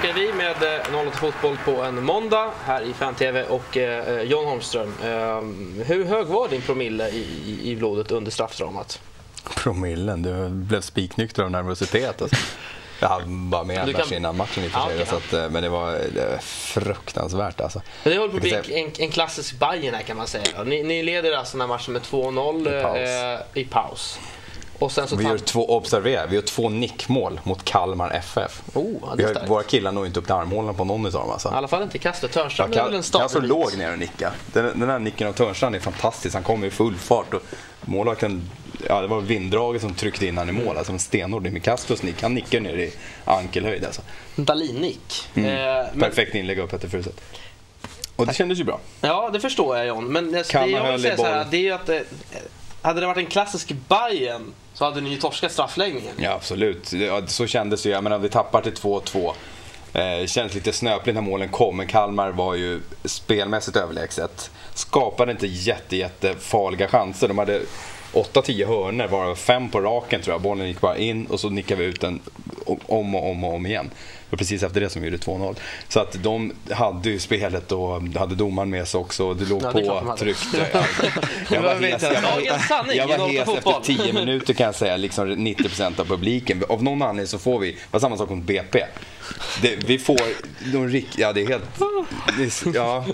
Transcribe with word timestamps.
tillbaka 0.00 0.20
är 0.20 0.26
vi 0.26 0.32
med 0.32 0.96
eh, 0.96 1.06
08 1.08 1.16
Fotboll 1.16 1.56
på 1.64 1.82
en 1.82 2.04
måndag 2.04 2.50
här 2.64 2.82
i 2.82 2.92
Fan-TV 2.92 3.44
och 3.44 3.76
eh, 3.76 4.22
John 4.22 4.44
Holmström. 4.44 4.94
Eh, 5.02 5.84
hur 5.84 6.04
hög 6.04 6.26
var 6.26 6.48
din 6.48 6.62
promille 6.62 7.08
i, 7.08 7.26
i, 7.46 7.70
i 7.70 7.76
blodet 7.76 8.10
under 8.10 8.30
straffdramat? 8.30 9.00
Promillen? 9.56 10.22
Du 10.22 10.48
blev 10.48 10.80
spiknykter 10.80 11.42
av 11.42 11.50
nervositet. 11.50 12.22
Alltså. 12.22 12.36
Jag 13.00 13.08
hade 13.08 13.24
bara 13.26 13.64
med 13.64 13.88
en 13.88 13.94
kan... 13.94 14.12
innan 14.12 14.36
matchen 14.36 14.64
i 14.64 14.66
och 14.66 14.70
för 14.70 14.80
sig. 14.80 14.96
Ja, 14.96 15.02
okay, 15.02 15.06
så 15.06 15.36
att, 15.36 15.52
men 15.52 15.62
det 15.62 15.68
var, 15.68 15.92
det 15.92 16.30
var 16.30 16.38
fruktansvärt 16.38 17.60
alltså. 17.60 17.82
Det 18.04 18.18
håller 18.18 18.30
på 18.30 18.36
att 18.36 18.42
bli 18.42 18.80
en, 18.80 18.90
en, 18.98 19.10
klassisk 19.10 19.58
Bayern 19.58 19.94
här 19.94 20.02
kan 20.02 20.16
man 20.16 20.26
säga. 20.26 20.64
Ni, 20.64 20.82
ni 20.82 21.02
leder 21.02 21.32
alltså 21.32 21.56
den 21.56 21.60
här 21.60 21.76
matchen 21.76 21.92
med 21.92 22.02
2-0 22.02 22.96
i. 22.96 23.54
Eh, 23.54 23.62
i 23.62 23.64
paus. 23.64 24.18
Och 24.80 24.92
sen 24.92 25.08
så 25.08 25.16
vi 25.16 25.24
gör 25.24 25.38
två, 25.38 25.76
observera, 25.76 26.26
vi 26.26 26.34
gör 26.34 26.42
två 26.42 26.68
nickmål 26.68 27.40
mot 27.44 27.64
Kalmar 27.64 28.10
FF. 28.10 28.62
Oh, 28.74 29.14
vi 29.16 29.24
har, 29.24 29.46
våra 29.46 29.62
killar 29.62 29.92
når 29.92 30.06
inte 30.06 30.20
upp 30.20 30.26
till 30.26 30.34
armhålorna 30.34 30.72
på 30.72 30.84
någon 30.84 31.06
av 31.06 31.12
dem. 31.12 31.30
Alltså. 31.30 31.48
I 31.48 31.52
alla 31.52 31.68
fall 31.68 31.82
inte 31.82 31.98
kastet. 31.98 32.32
Törnström 32.32 32.70
ja, 32.72 32.80
är 32.80 32.84
väl 32.84 32.94
en 32.94 33.02
start. 33.02 33.22
Alltså 33.22 33.40
låg 33.40 33.78
ner 33.78 33.92
och 33.92 33.98
nicka. 33.98 34.32
Den, 34.52 34.80
den 34.80 34.90
här 34.90 34.98
nicken 34.98 35.28
av 35.28 35.32
Törnström 35.32 35.74
är 35.74 35.78
fantastisk. 35.78 36.34
Han 36.34 36.42
kommer 36.42 36.66
i 36.66 36.70
full 36.70 36.94
fart. 36.94 37.34
Och 37.34 37.42
målvakten, 37.80 38.50
ja, 38.88 39.00
det 39.00 39.06
var 39.06 39.20
vinddraget 39.20 39.82
som 39.82 39.94
tryckte 39.94 40.26
in 40.26 40.38
han 40.38 40.48
i 40.48 40.52
mål. 40.52 40.76
Alltså 40.76 40.92
en 40.92 40.98
stenhård 40.98 41.42
med 41.42 41.62
Castros 41.62 42.02
nick. 42.02 42.22
Han 42.22 42.34
nickar 42.34 42.60
ner 42.60 42.76
i 42.76 42.92
ankelhöjd. 43.24 43.84
Alltså. 43.84 44.02
Dahlin-nick. 44.36 45.28
Mm. 45.34 45.80
Eh, 45.80 46.00
Perfekt 46.00 46.34
inlägg 46.34 46.60
av 46.60 46.66
Petter 46.66 46.88
Furuseth. 46.88 47.22
Och 48.16 48.26
det 48.26 48.34
kändes 48.34 48.58
ju 48.58 48.64
bra. 48.64 48.80
Ja, 49.00 49.30
det 49.32 49.40
förstår 49.40 49.76
jag 49.76 49.86
John. 49.86 50.04
Men 50.04 50.32
det, 50.32 50.52
det 50.52 50.66
jag 50.66 50.92
vill 50.92 51.02
säga 51.02 51.16
så 51.16 51.24
här, 51.24 51.46
det 51.50 51.56
är 51.56 51.60
ju 51.60 51.70
att 51.70 51.88
eh, 51.88 51.98
hade 52.82 53.00
det 53.00 53.06
varit 53.06 53.18
en 53.18 53.26
klassisk 53.26 53.72
Bayern 53.88 54.52
så 54.74 54.84
hade 54.84 55.00
ni 55.00 55.10
ju 55.10 55.16
torskat 55.16 55.52
straffläggningen. 55.52 56.14
Ja, 56.18 56.32
absolut. 56.32 56.92
Så 57.26 57.46
kändes 57.46 57.82
det 57.82 57.88
ju. 57.88 57.94
Jag 57.94 58.04
menar, 58.04 58.18
vi 58.18 58.28
tappar 58.28 58.62
till 58.62 58.72
2-2. 58.72 59.32
Eh, 59.92 60.26
kändes 60.26 60.54
lite 60.54 60.72
snöpligt 60.72 61.14
när 61.14 61.22
målen 61.22 61.48
kom, 61.48 61.76
men 61.76 61.86
Kalmar 61.86 62.30
var 62.30 62.54
ju 62.54 62.80
spelmässigt 63.04 63.76
överlägset. 63.76 64.50
Skapade 64.74 65.32
inte 65.32 65.46
jätte, 65.46 65.96
jätte 65.96 66.34
farliga 66.34 66.88
chanser. 66.88 67.28
De 67.28 67.38
hade 67.38 67.60
8-10 68.12 68.66
hörnor, 68.66 69.06
varav 69.06 69.34
fem 69.34 69.68
på 69.70 69.80
raken 69.80 70.22
tror 70.22 70.34
jag. 70.34 70.40
Bollen 70.40 70.68
gick 70.68 70.80
bara 70.80 70.96
in 70.96 71.26
och 71.26 71.40
så 71.40 71.50
nickade 71.50 71.82
vi 71.82 71.88
ut 71.88 72.00
den 72.00 72.20
om 72.86 73.14
och 73.14 73.30
om 73.30 73.44
och 73.44 73.54
om 73.54 73.66
igen. 73.66 73.90
Det 74.30 74.36
var 74.36 74.38
precis 74.38 74.62
efter 74.62 74.80
det 74.80 74.90
som 74.90 75.04
gjorde 75.04 75.16
2-0. 75.16 75.56
Så 75.88 76.00
att 76.00 76.22
de 76.22 76.52
hade 76.70 77.10
ju 77.10 77.18
spelet 77.18 77.72
och 77.72 78.02
hade 78.02 78.34
domaren 78.34 78.70
med 78.70 78.88
sig 78.88 79.00
också. 79.00 79.34
Det 79.34 79.44
låg 79.44 79.62
ja, 79.62 79.72
på, 79.72 80.16
tryckte. 80.18 80.66
Jag, 81.50 81.62
var 81.62 81.74
hes, 81.74 82.02
jag 82.02 82.22
var, 82.22 82.94
jag 82.94 83.18
var 83.18 83.28
hes 83.28 83.48
efter 83.48 83.80
10 83.82 84.12
minuter 84.12 84.54
kan 84.54 84.66
jag 84.66 84.74
säga, 84.74 84.96
liksom 84.96 85.28
90% 85.28 86.00
av 86.00 86.04
publiken. 86.04 86.64
Av 86.68 86.82
någon 86.82 87.02
anledning 87.02 87.26
så 87.26 87.38
får 87.38 87.58
vi, 87.58 87.72
det 87.72 87.78
var 87.90 88.00
samma 88.00 88.16
sak 88.16 88.30
mot 88.30 88.44
BP. 88.44 88.84
Det, 89.62 89.76
vi 89.76 89.98
får 89.98 90.20
de 90.72 90.88
rik, 90.88 91.08
ja 91.16 91.32
det 91.32 91.42
är 91.42 91.46
helt, 91.46 91.64
det, 92.38 92.70
ja. 92.74 93.04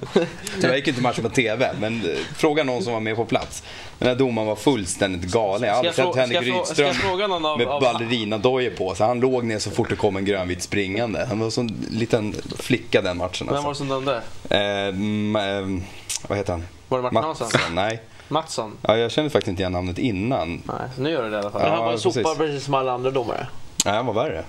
Tyvärr 0.60 0.76
gick 0.76 0.88
inte 0.88 1.02
matchen 1.02 1.22
på 1.22 1.30
TV, 1.30 1.70
men 1.80 2.00
eh, 2.00 2.16
fråga 2.36 2.64
någon 2.64 2.82
som 2.82 2.92
var 2.92 3.00
med 3.00 3.16
på 3.16 3.24
plats. 3.24 3.62
Den 3.98 4.08
här 4.08 4.14
domaren 4.14 4.48
var 4.48 4.56
fullständigt 4.56 5.32
galen. 5.32 5.68
Jag 5.68 5.74
har 5.74 5.78
aldrig 5.78 5.94
sett 5.94 6.16
Henrik 6.16 6.42
Rydström 6.42 7.42
med 7.58 7.66
ballerinadojor 7.66 8.70
på 8.70 8.94
sig. 8.94 9.06
Han 9.06 9.20
låg 9.20 9.44
ner 9.44 9.58
så 9.58 9.70
fort 9.70 9.88
det 9.88 9.96
kom 9.96 10.16
en 10.16 10.24
grönvit 10.24 10.62
springande. 11.06 11.28
Han 11.28 11.40
var 11.40 11.50
som 11.50 11.66
en 11.66 11.86
liten 11.90 12.34
flicka 12.58 13.02
den 13.02 13.16
matchen. 13.16 13.48
Vem 13.50 13.62
var 13.62 13.70
det 13.70 13.76
som 13.76 13.88
dömde? 13.88 14.16
Eh, 14.50 15.82
vad 16.28 16.38
heter 16.38 16.52
han? 16.52 16.64
Var 16.88 16.98
det 16.98 17.02
Martin 17.02 17.22
Hansson? 17.22 17.48
Nej. 17.74 18.02
Mattsson? 18.28 18.72
Ja, 18.82 18.96
jag 18.96 19.10
kände 19.10 19.30
faktiskt 19.30 19.48
inte 19.48 19.62
igen 19.62 19.72
namnet 19.72 19.98
innan. 19.98 20.62
Nej, 20.64 20.88
nu 20.98 21.10
gör 21.10 21.22
du 21.22 21.30
det 21.30 21.36
i 21.36 21.40
alla 21.40 21.50
fall. 21.50 21.60
Ja, 21.60 21.68
Men 21.68 21.76
han 21.78 21.84
var 21.86 21.96
sopar 21.96 22.34
precis 22.34 22.64
som 22.64 22.74
alla 22.74 22.92
andra 22.92 23.10
domare. 23.10 23.46
Nej, 23.86 23.94
han 23.94 24.06
var 24.06 24.14
värre. 24.14 24.44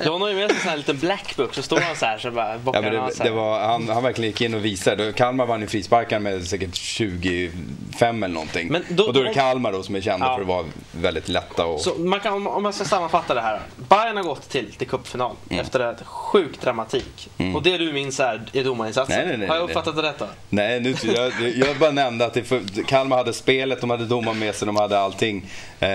John 0.06 0.20
har 0.20 0.28
ju 0.28 0.34
med 0.34 0.50
sig 0.50 0.72
en 0.72 0.78
liten 0.78 0.98
blackbook, 0.98 1.54
så 1.54 1.62
står 1.62 1.80
han 1.80 1.96
så 1.96 2.06
här 2.06 2.18
så 2.18 2.30
bara 2.30 2.52
ja, 2.64 2.80
men 2.80 2.82
det, 2.82 3.10
det 3.22 3.30
var, 3.30 3.60
han, 3.60 3.88
han 3.88 4.02
verkligen 4.02 4.30
gick 4.30 4.40
in 4.40 4.54
och 4.54 4.64
visade. 4.64 5.12
Kalmar 5.12 5.46
vann 5.46 5.60
ju 5.60 5.66
frisparkar 5.66 6.18
med 6.18 6.46
säkert 6.46 6.74
25 6.74 8.22
eller 8.22 8.34
någonting. 8.34 8.68
Men 8.68 8.84
då, 8.88 9.04
och 9.04 9.12
då 9.12 9.20
är 9.20 9.24
det 9.24 9.34
Kalmar 9.34 9.72
då 9.72 9.82
som 9.82 9.94
är 9.94 10.00
kända 10.00 10.26
ja. 10.26 10.34
för 10.34 10.42
att 10.42 10.48
vara 10.48 10.64
väldigt 10.92 11.28
lätta. 11.28 11.66
Och... 11.66 11.80
Så 11.80 11.94
man 11.94 12.20
kan, 12.20 12.46
om 12.46 12.62
man 12.62 12.72
ska 12.72 12.84
sammanfatta 12.84 13.34
det 13.34 13.40
här. 13.40 13.60
Bayern 13.76 14.16
har 14.16 14.24
gått 14.24 14.48
till, 14.48 14.72
till 14.72 14.88
cupfinal 14.88 15.36
mm. 15.50 15.60
efter 15.60 15.92
ett 15.92 16.06
sjuk 16.06 16.60
dramatik. 16.60 17.28
Mm. 17.38 17.56
Och 17.56 17.62
det 17.62 17.78
du 17.78 17.92
minns 17.92 18.20
är, 18.20 18.42
är 18.52 18.64
domarinsatsen. 18.64 19.16
Nej, 19.16 19.26
nej, 19.26 19.38
nej, 19.38 19.48
har 19.48 19.56
jag 19.56 19.64
uppfattat 19.64 19.96
det 19.96 20.02
rätt 20.02 20.18
då? 20.18 20.26
Nej, 20.48 20.80
nu, 20.80 20.94
jag, 21.14 21.32
jag 21.56 21.76
bara 21.76 21.90
nämnde 21.90 22.26
att 22.26 22.34
det, 22.34 22.86
Kalmar 22.86 23.16
hade 23.16 23.32
spelet, 23.32 23.80
de 23.80 23.90
hade 23.90 24.04
domaren 24.04 24.38
med 24.38 24.54
sig, 24.54 24.66
de 24.66 24.76
hade 24.76 24.98
allting. 24.98 25.50
Eh, 25.80 25.90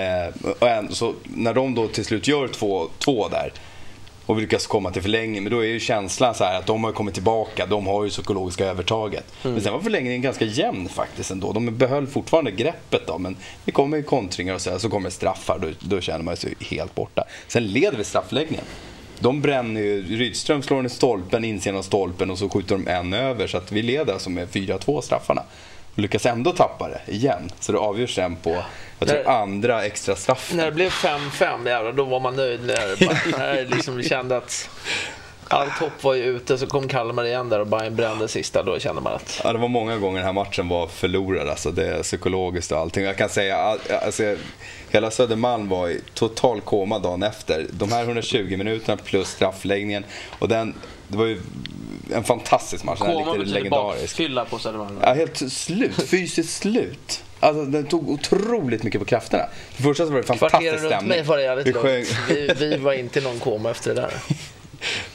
och 0.60 0.68
en, 0.68 0.94
så 0.94 1.14
när 1.24 1.54
de 1.54 1.74
då 1.74 1.88
till 1.88 2.04
slut 2.04 2.11
gör 2.16 2.48
två, 2.48 2.88
två 2.98 3.28
där 3.28 3.52
och 4.26 4.38
vi 4.38 4.42
lyckas 4.42 4.66
komma 4.66 4.90
till 4.90 5.02
förlängning. 5.02 5.42
Men 5.42 5.52
då 5.52 5.60
är 5.60 5.68
ju 5.68 5.80
känslan 5.80 6.34
så 6.34 6.44
att 6.44 6.66
de 6.66 6.84
har 6.84 6.92
kommit 6.92 7.14
tillbaka, 7.14 7.66
de 7.66 7.86
har 7.86 8.04
ju 8.04 8.10
psykologiska 8.10 8.66
övertaget. 8.66 9.24
Mm. 9.42 9.54
Men 9.54 9.62
sen 9.62 9.72
var 9.72 9.80
förlängningen 9.80 10.22
ganska 10.22 10.44
jämn 10.44 10.88
faktiskt 10.88 11.30
ändå. 11.30 11.52
De 11.52 11.76
behöll 11.76 12.06
fortfarande 12.06 12.50
greppet 12.50 13.06
då, 13.06 13.18
men 13.18 13.36
det 13.64 13.72
kommer 13.72 13.96
ju 13.96 14.02
kontringar 14.02 14.54
och 14.54 14.60
så, 14.60 14.70
här, 14.70 14.78
så 14.78 14.90
kommer 14.90 15.10
straffar, 15.10 15.58
då, 15.58 15.68
då 15.80 16.00
känner 16.00 16.24
man 16.24 16.36
sig 16.36 16.54
helt 16.60 16.94
borta. 16.94 17.24
Sen 17.48 17.66
leder 17.66 17.98
vi 17.98 18.04
straffläggningen. 18.04 18.64
De 19.18 19.40
bränner 19.40 19.80
ju, 19.80 20.16
Rydström 20.16 20.62
slår 20.62 20.76
den 20.76 20.86
i 20.86 20.90
stolpen, 20.90 21.44
insidan 21.44 21.78
av 21.78 21.82
stolpen 21.82 22.30
och 22.30 22.38
så 22.38 22.48
skjuter 22.48 22.74
de 22.74 22.88
en 22.88 23.12
över. 23.12 23.46
Så 23.46 23.56
att 23.56 23.72
vi 23.72 23.82
leder 23.82 24.12
alltså 24.12 24.30
med 24.30 24.48
4-2 24.48 25.00
straffarna 25.00 25.42
och 25.94 25.98
lyckas 25.98 26.26
ändå 26.26 26.52
tappa 26.52 26.88
det 26.88 27.12
igen. 27.12 27.50
Så 27.60 27.72
det 27.72 27.78
avgörs 27.78 28.14
sen 28.14 28.36
på 28.36 28.62
jag 29.08 29.24
tror, 29.24 29.32
när, 29.32 29.42
andra 29.42 29.84
extra 29.84 30.16
straffen. 30.16 30.56
När 30.56 30.64
det 30.64 30.72
blev 30.72 30.90
5-5, 30.90 31.70
ja, 31.70 31.92
då 31.92 32.04
var 32.04 32.20
man 32.20 32.36
nöjd. 32.36 32.60
När, 32.66 33.08
när 33.38 33.76
liksom 33.76 33.96
vi 33.96 34.08
kände 34.08 34.36
att 34.36 34.68
allt 35.52 35.72
hopp 35.72 36.04
var 36.04 36.14
ju 36.14 36.22
ute, 36.22 36.58
så 36.58 36.66
kom 36.66 36.88
Kalmar 36.88 37.24
igen 37.24 37.48
där 37.48 37.60
och 37.60 37.66
Bayern 37.66 37.96
brände 37.96 38.28
sista. 38.28 38.62
Då 38.62 38.78
kände 38.78 39.00
man 39.00 39.12
att... 39.12 39.40
Ja, 39.44 39.52
det 39.52 39.58
var 39.58 39.68
många 39.68 39.98
gånger 39.98 40.16
den 40.16 40.26
här 40.26 40.32
matchen 40.32 40.68
var 40.68 40.86
förlorad. 40.86 41.48
Alltså 41.48 41.70
det 41.70 41.86
är 41.86 42.02
psykologiskt 42.02 42.72
och 42.72 42.78
allting. 42.78 43.04
Jag 43.04 43.16
kan 43.16 43.28
säga, 43.28 43.78
alltså, 44.02 44.36
hela 44.90 45.10
Södermalm 45.10 45.68
var 45.68 45.88
i 45.88 46.00
total 46.14 46.60
koma 46.60 46.98
dagen 46.98 47.22
efter. 47.22 47.66
De 47.70 47.92
här 47.92 48.02
120 48.02 48.56
minuterna 48.56 48.96
plus 48.96 49.28
straffläggningen. 49.28 50.04
Och 50.38 50.48
den, 50.48 50.74
det 51.08 51.16
var 51.16 51.26
ju 51.26 51.40
en 52.14 52.24
fantastisk 52.24 52.84
match. 52.84 52.98
Koma 52.98 53.32
betyder 53.32 53.52
legendarisk. 53.52 54.02
bakfylla 54.02 54.44
på 54.44 54.58
Södermalm? 54.58 54.98
Ja, 55.02 55.12
helt 55.14 55.52
slut. 55.52 56.08
Fysiskt 56.08 56.56
slut. 56.56 57.24
Alltså, 57.42 57.64
den 57.64 57.86
tog 57.86 58.10
otroligt 58.10 58.82
mycket 58.82 59.00
på 59.00 59.04
krafterna. 59.04 59.44
För 59.70 59.82
första 59.82 60.06
så 60.06 60.10
var 60.10 60.16
det 60.16 60.26
fantastisk 60.26 60.78
stämning. 60.78 60.92
runt 60.92 61.08
mig 61.08 61.22
var 61.22 61.36
det 61.36 61.42
jävligt 61.42 61.66
vi, 61.66 62.06
vi, 62.28 62.54
vi 62.54 62.76
var 62.76 62.92
inte 62.92 63.20
någon 63.20 63.38
koma 63.38 63.70
efter 63.70 63.94
det 63.94 64.00
där. 64.00 64.12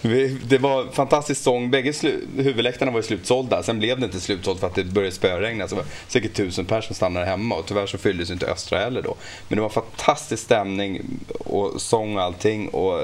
det 0.47 0.57
var 0.57 0.81
en 0.81 0.91
fantastisk 0.91 1.41
sång. 1.43 1.71
Bägge 1.71 1.93
huvudläktarna 2.37 2.91
var 2.91 2.99
ju 2.99 3.03
slutsålda. 3.03 3.63
Sen 3.63 3.79
blev 3.79 3.99
det 3.99 4.05
inte 4.05 4.19
slutsålt 4.19 4.59
för 4.59 4.67
att 4.67 4.75
det 4.75 4.83
började 4.83 5.15
spöregna. 5.15 5.67
Så 5.67 5.75
det 5.75 5.81
var 5.81 5.89
säkert 6.07 6.33
tusen 6.33 6.65
personer 6.65 6.81
som 6.81 6.95
stannade 6.95 7.25
hemma 7.25 7.55
och 7.55 7.65
tyvärr 7.65 7.87
så 7.87 7.97
fylldes 7.97 8.29
inte 8.29 8.45
Östra 8.47 8.79
heller 8.79 9.01
då. 9.01 9.15
Men 9.47 9.55
det 9.55 9.61
var 9.61 9.69
fantastisk 9.69 10.43
stämning 10.43 11.01
och 11.29 11.81
sång 11.81 12.17
och 12.17 12.23
allting. 12.23 12.67
Och 12.67 13.01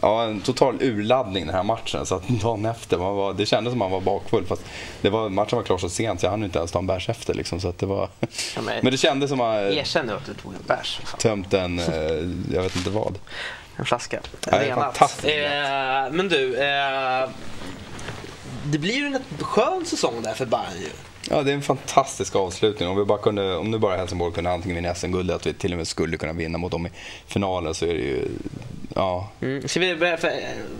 ja, 0.00 0.24
en 0.24 0.40
total 0.40 0.76
urladdning 0.80 1.46
den 1.46 1.54
här 1.54 1.62
matchen. 1.62 2.06
Så 2.06 2.14
att 2.14 2.28
dagen 2.28 2.66
efter, 2.66 2.98
man 2.98 3.16
var, 3.16 3.34
det 3.34 3.46
kändes 3.46 3.72
som 3.72 3.78
man 3.78 3.90
var 3.90 4.00
bakfull. 4.00 4.44
Fast 4.46 4.62
det 5.00 5.10
var, 5.10 5.28
matchen 5.28 5.56
var 5.56 5.62
klar 5.62 5.78
så 5.78 5.88
sent 5.88 6.20
så 6.20 6.26
jag 6.26 6.30
hann 6.30 6.44
inte 6.44 6.58
ens 6.58 6.72
ta 6.72 6.78
en 6.78 6.86
bärs 6.86 7.08
efter. 7.08 7.34
Liksom, 7.34 7.60
så 7.60 7.68
att 7.68 7.78
det 7.78 7.86
var... 7.86 8.08
Ja, 8.20 8.62
men, 8.62 8.80
men, 8.82 8.92
det 8.92 8.98
kändes 8.98 9.30
som 9.30 9.40
att... 9.40 9.56
Erkänn 9.56 10.10
att 10.10 10.26
du 10.26 10.34
tog 10.34 10.52
en 10.54 10.62
bärs. 10.66 11.00
Tömt 11.18 11.54
en, 11.54 11.78
eh, 11.78 11.84
jag 12.54 12.62
vet 12.62 12.76
inte 12.76 12.90
vad. 12.90 13.18
En 13.76 13.84
flaska. 13.84 14.20
Ja, 14.50 14.60
Renat. 14.60 15.24
Eh, 15.24 16.12
men 16.12 16.28
du, 16.28 16.56
eh, 16.56 17.28
det 18.64 18.78
blir 18.78 18.94
ju 18.94 19.06
en 19.06 19.18
skön 19.40 19.86
säsong 19.86 20.22
där 20.22 20.34
för 20.34 20.46
Bayern 20.46 20.80
ju. 20.80 20.88
Ja, 21.30 21.42
det 21.42 21.50
är 21.50 21.54
en 21.54 21.62
fantastisk 21.62 22.36
avslutning. 22.36 22.88
Om, 22.88 22.96
vi 22.96 23.04
bara 23.04 23.18
kunde, 23.18 23.56
om 23.56 23.70
nu 23.70 23.78
bara 23.78 23.96
Helsingborg 23.96 24.34
kunde 24.34 24.50
antingen 24.50 24.76
vinna 24.76 24.94
SM-guld 24.94 25.30
eller 25.30 25.34
att 25.34 25.46
vi 25.46 25.54
till 25.54 25.72
och 25.72 25.78
med 25.78 25.88
skulle 25.88 26.16
kunna 26.16 26.32
vinna 26.32 26.58
mot 26.58 26.72
dem 26.72 26.86
i 26.86 26.90
finalen 27.26 27.74
så 27.74 27.84
är 27.84 27.94
det 27.94 28.00
ju... 28.00 28.28
Ja. 28.94 29.30
Mm. 29.40 29.68
Ska 29.68 29.80
vi 29.80 29.96
för, 29.96 30.32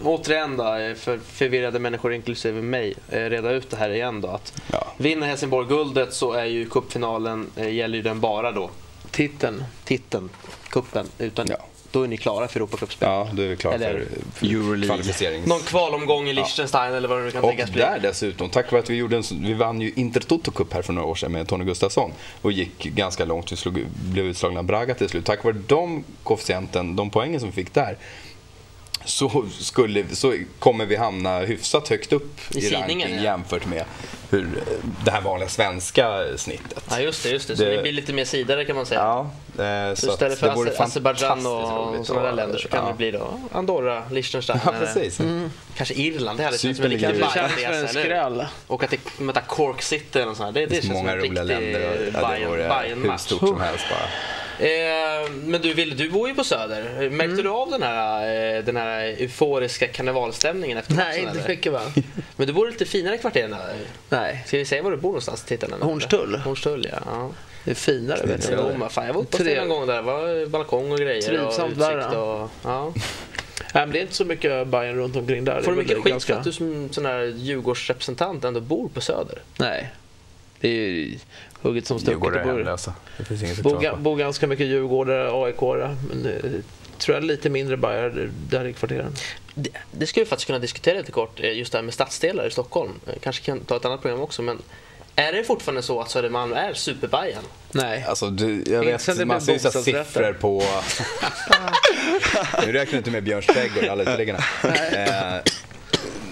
återigen 0.04 0.56
då, 0.56 0.64
för 0.96 1.18
förvirrade 1.18 1.78
människor 1.78 2.12
inklusive 2.12 2.62
mig, 2.62 2.94
eh, 3.10 3.20
reda 3.20 3.50
ut 3.50 3.70
det 3.70 3.76
här 3.76 3.90
igen 3.90 4.20
då. 4.20 4.28
Att 4.28 4.62
ja. 4.72 4.86
Vinner 4.96 5.26
Helsingborg 5.26 5.68
guldet 5.68 6.14
så 6.14 6.32
är 6.32 6.44
ju 6.44 6.68
cupfinalen, 6.68 7.50
eh, 7.56 7.74
gäller 7.74 7.96
ju 7.96 8.02
den 8.02 8.20
bara 8.20 8.52
då. 8.52 8.70
Titeln, 9.10 9.64
titeln, 9.84 10.30
kuppen 10.68 11.06
utan 11.18 11.46
ja 11.50 11.66
då 11.94 12.02
är 12.02 12.08
ni 12.08 12.16
klara 12.16 12.48
för 12.48 12.60
Europacupspel. 12.60 13.08
Ja, 13.08 13.28
då 13.32 13.42
är 13.42 13.48
vi 13.48 13.56
klara 13.56 13.74
eller 13.74 14.04
för 14.34 14.46
Euroleague. 14.46 15.46
Någon 15.46 15.60
kvalomgång 15.60 16.28
i 16.28 16.32
Liechtenstein 16.32 16.90
ja. 16.90 16.96
eller 16.96 17.08
vad 17.08 17.24
det 17.24 17.30
kan 17.30 17.44
och 17.44 17.50
tänkas 17.50 17.70
bli. 17.70 17.82
Och 17.82 17.86
där 17.86 17.98
dessutom, 17.98 18.50
tack 18.50 18.72
vare 18.72 18.82
att 18.82 18.90
vi 18.90 18.94
gjorde 18.94 19.16
en, 19.16 19.22
vi 19.30 19.54
vann 19.54 19.80
ju 19.80 19.92
Intertoto 19.96 20.50
Cup 20.50 20.72
här 20.72 20.82
för 20.82 20.92
några 20.92 21.08
år 21.08 21.14
sedan 21.14 21.32
med 21.32 21.48
Tony 21.48 21.64
Gustafsson 21.64 22.12
och 22.42 22.52
gick 22.52 22.84
ganska 22.84 23.24
långt. 23.24 23.52
Vi 23.52 23.56
slog, 23.56 23.86
blev 23.94 24.26
utslagna 24.26 24.60
av 24.60 24.64
Braga 24.66 24.94
till 24.94 25.08
slut. 25.08 25.24
Tack 25.24 25.44
vare 25.44 25.56
de 25.66 26.04
koefficienten, 26.22 26.96
de 26.96 27.10
poängen 27.10 27.40
som 27.40 27.48
vi 27.48 27.54
fick 27.54 27.74
där 27.74 27.96
så, 29.04 29.46
skulle, 29.60 30.04
så 30.12 30.34
kommer 30.58 30.86
vi 30.86 30.96
hamna 30.96 31.38
hyfsat 31.40 31.88
högt 31.88 32.12
upp 32.12 32.40
i, 32.50 32.58
I 32.66 32.70
ranking 32.70 33.00
ja. 33.00 33.08
jämfört 33.08 33.66
med 33.66 33.84
hur, 34.30 34.46
det 35.04 35.10
här 35.10 35.20
vanliga 35.20 35.48
svenska 35.48 36.24
snittet. 36.36 36.84
Ja 36.90 37.00
just 37.00 37.22
det, 37.22 37.28
just 37.28 37.48
det. 37.48 37.56
Så 37.56 37.62
Det- 37.62 37.76
det 37.76 37.82
blir 37.82 37.92
lite 37.92 38.12
mer 38.12 38.24
sidare 38.24 38.64
kan 38.64 38.76
man 38.76 38.86
säga. 38.86 39.00
Ja, 39.00 39.64
eh, 39.64 39.94
Så 39.94 40.00
så 40.00 40.08
att 40.08 40.14
istället 40.14 40.40
det 40.40 40.46
för 40.48 40.54
vore 40.54 40.70
Aze- 40.70 40.82
Azerbajdzjan 40.82 41.46
och 41.46 42.06
sådana 42.06 42.22
där 42.22 42.30
att- 42.30 42.36
länder 42.36 42.58
så 42.58 42.68
kan 42.68 42.84
ja. 42.84 42.90
det 42.90 42.96
bli 42.96 43.10
då 43.10 43.40
Andorra, 43.52 44.02
Liechtenstein. 44.10 44.60
Ja, 44.64 44.72
precis. 44.80 45.20
Kanske 45.76 45.94
Irland, 45.94 46.38
det 46.38 46.44
hade 46.44 46.58
känts 46.58 46.76
som 46.76 46.84
en 46.84 46.90
ligger 46.90 47.08
riktig 47.08 47.20
ju- 47.24 47.26
Det 47.26 47.34
känns 47.34 47.54
Bajen-resa, 47.56 47.88
som 47.88 47.98
en 47.98 48.04
eller 48.04 48.24
hur? 48.30 48.36
skräll. 48.40 48.46
Åka 48.68 48.86
till 48.86 48.98
möta 49.18 49.40
Cork 49.40 49.82
City 49.82 50.18
eller 50.18 50.26
något 50.26 50.36
sånt 50.36 50.46
här. 50.46 50.52
Det, 50.52 50.60
det 50.60 50.66
Det 50.66 50.74
känns 50.74 50.84
är 50.84 50.88
som 50.88 50.96
många 50.96 51.12
en 51.12 51.18
roliga 51.18 51.42
riktig 51.42 51.54
länder. 51.54 51.80
och- 51.90 51.96
Ja, 52.06 52.10
det 52.10 52.20
Bajen- 52.26 52.48
vore 53.00 53.10
hur 53.10 53.16
stort 53.18 53.38
som 53.40 53.60
helst 53.60 53.84
bara. 53.90 54.08
Eh, 54.58 55.30
men 55.44 55.60
du, 55.62 55.74
Ville, 55.74 55.94
du 55.94 56.10
bor 56.10 56.28
ju 56.28 56.34
på 56.34 56.44
Söder. 56.44 57.10
Märkte 57.10 57.42
du 57.42 57.48
av 57.48 57.70
den 57.70 57.82
här, 57.82 58.56
eh, 58.56 58.64
den 58.64 58.76
här 58.76 59.00
euforiska 59.04 59.88
karnevalstämningen 59.88 60.78
efter 60.78 60.94
Nej, 60.94 61.06
matchen? 61.06 61.28
inte 61.28 61.38
eller? 61.40 61.48
mycket 61.48 61.72
va? 61.72 61.80
Men 62.36 62.46
du 62.46 62.52
bor 62.52 62.68
i 62.68 62.70
lite 62.72 62.84
finare 62.84 63.18
kvarter 63.18 63.44
än. 63.44 63.56
Nej, 64.08 64.42
Ska 64.46 64.56
vi 64.58 64.64
säga 64.64 64.82
var 64.82 64.90
du 64.90 64.96
bor 64.96 65.08
någonstans 65.08 65.44
tittarna? 65.44 65.76
Hornstull. 65.80 66.34
Hornstull, 66.44 66.88
ja. 66.92 66.98
ja. 67.06 67.30
det 67.64 67.70
är 67.70 67.74
finare 67.74 68.26
vet 68.26 68.48
du. 68.48 68.56
Jo, 68.80 68.88
fan, 68.90 69.06
jag 69.06 69.14
var 69.14 69.20
uppe 69.22 69.36
Tre- 69.36 69.60
någon 69.60 69.68
gång 69.68 69.86
där. 69.86 69.96
Det 69.96 70.02
var 70.02 70.46
balkong 70.46 70.92
och 70.92 70.98
grejer 70.98 71.22
Trivsamt 71.22 71.76
och 71.76 71.88
utsikt. 71.90 72.16
Och, 72.16 72.50
ja. 72.64 72.92
Nej, 73.74 73.86
men 73.86 73.90
det 73.90 73.98
är 73.98 74.02
inte 74.02 74.14
så 74.14 74.24
mycket 74.24 74.66
Bayern 74.68 74.96
runt 74.96 75.16
omkring 75.16 75.44
där. 75.44 75.62
Får 75.62 75.70
du 75.72 75.76
mycket 75.78 75.96
skit 75.96 76.04
ganska- 76.12 76.32
för 76.32 76.38
att 76.40 76.44
du 76.44 76.52
som 76.52 76.88
sån 76.92 77.06
här 77.06 77.22
Djurgårdsrepresentant 77.36 78.44
ändå 78.44 78.60
bor 78.60 78.88
på 78.88 79.00
Söder? 79.00 79.38
Nej, 79.58 79.90
det 80.64 80.68
är 80.68 80.88
ju 80.88 81.18
hugget 81.62 81.86
som 81.86 81.98
stucket. 81.98 82.14
Djurgårdare 82.14 82.42
är 82.42 82.46
hemlösa. 82.46 82.94
Det 83.16 83.24
finns 83.24 83.42
inget 83.42 83.66
att 83.66 83.98
bor, 83.98 84.16
ganska 84.16 84.46
mycket 84.46 84.66
djurgårdare, 84.66 85.46
aik 85.46 85.60
men 86.08 86.26
eh, 86.26 86.60
tror 86.98 87.14
jag 87.14 87.24
lite 87.24 87.50
mindre 87.50 87.76
Bayern 87.76 88.32
där 88.50 88.64
i 88.64 88.72
kvarteren. 88.72 89.12
Det, 89.54 89.70
det 89.90 90.06
skulle 90.06 90.24
vi 90.24 90.28
faktiskt 90.28 90.46
kunna 90.46 90.58
diskutera 90.58 90.98
lite 90.98 91.12
kort, 91.12 91.40
eh, 91.40 91.58
just 91.58 91.72
det 91.72 91.78
här 91.78 91.82
med 91.82 91.94
stadsdelar 91.94 92.46
i 92.46 92.50
Stockholm. 92.50 92.92
Eh, 93.06 93.12
Kanske 93.22 93.44
kan 93.44 93.60
ta 93.60 93.76
ett 93.76 93.84
annat 93.84 94.02
program 94.02 94.20
också, 94.20 94.42
men 94.42 94.58
är 95.16 95.32
det 95.32 95.44
fortfarande 95.44 95.82
så 95.82 96.00
att 96.00 96.10
Södermalm 96.10 96.52
är 96.52 96.74
superbajen? 96.74 97.42
Nej. 97.72 98.04
Alltså, 98.08 98.30
du, 98.30 98.64
jag 98.66 98.84
Inte 98.84 99.04
sen 99.04 99.14
det 99.14 99.18
vet, 99.18 99.28
man 99.28 99.40
ser 99.40 99.52
ju 99.52 99.58
siffror 99.58 100.32
på... 100.32 100.62
nu 102.66 102.72
räknar 102.72 102.92
du 102.92 102.98
inte 102.98 103.10
med 103.10 103.22
Björns 103.22 103.46
trädgård, 103.46 103.84
alla 103.84 104.02
uteliggarna. 104.02 104.44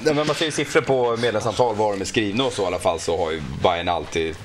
Men 0.05 0.17
man 0.17 0.27
ser 0.37 0.45
ju 0.45 0.51
siffror 0.51 0.81
på 0.81 1.17
medlemsantal, 1.17 1.75
var 1.77 1.93
de 1.93 2.01
är 2.01 2.05
skrivna 2.05 2.45
och 2.45 2.53
så 2.53 2.63
i 2.63 2.67
alla 2.67 2.79
fall, 2.79 3.01
så 3.01 3.17
har 3.19 3.31
ju 3.31 3.43
Bayern 3.63 3.89
alltid 3.89 4.37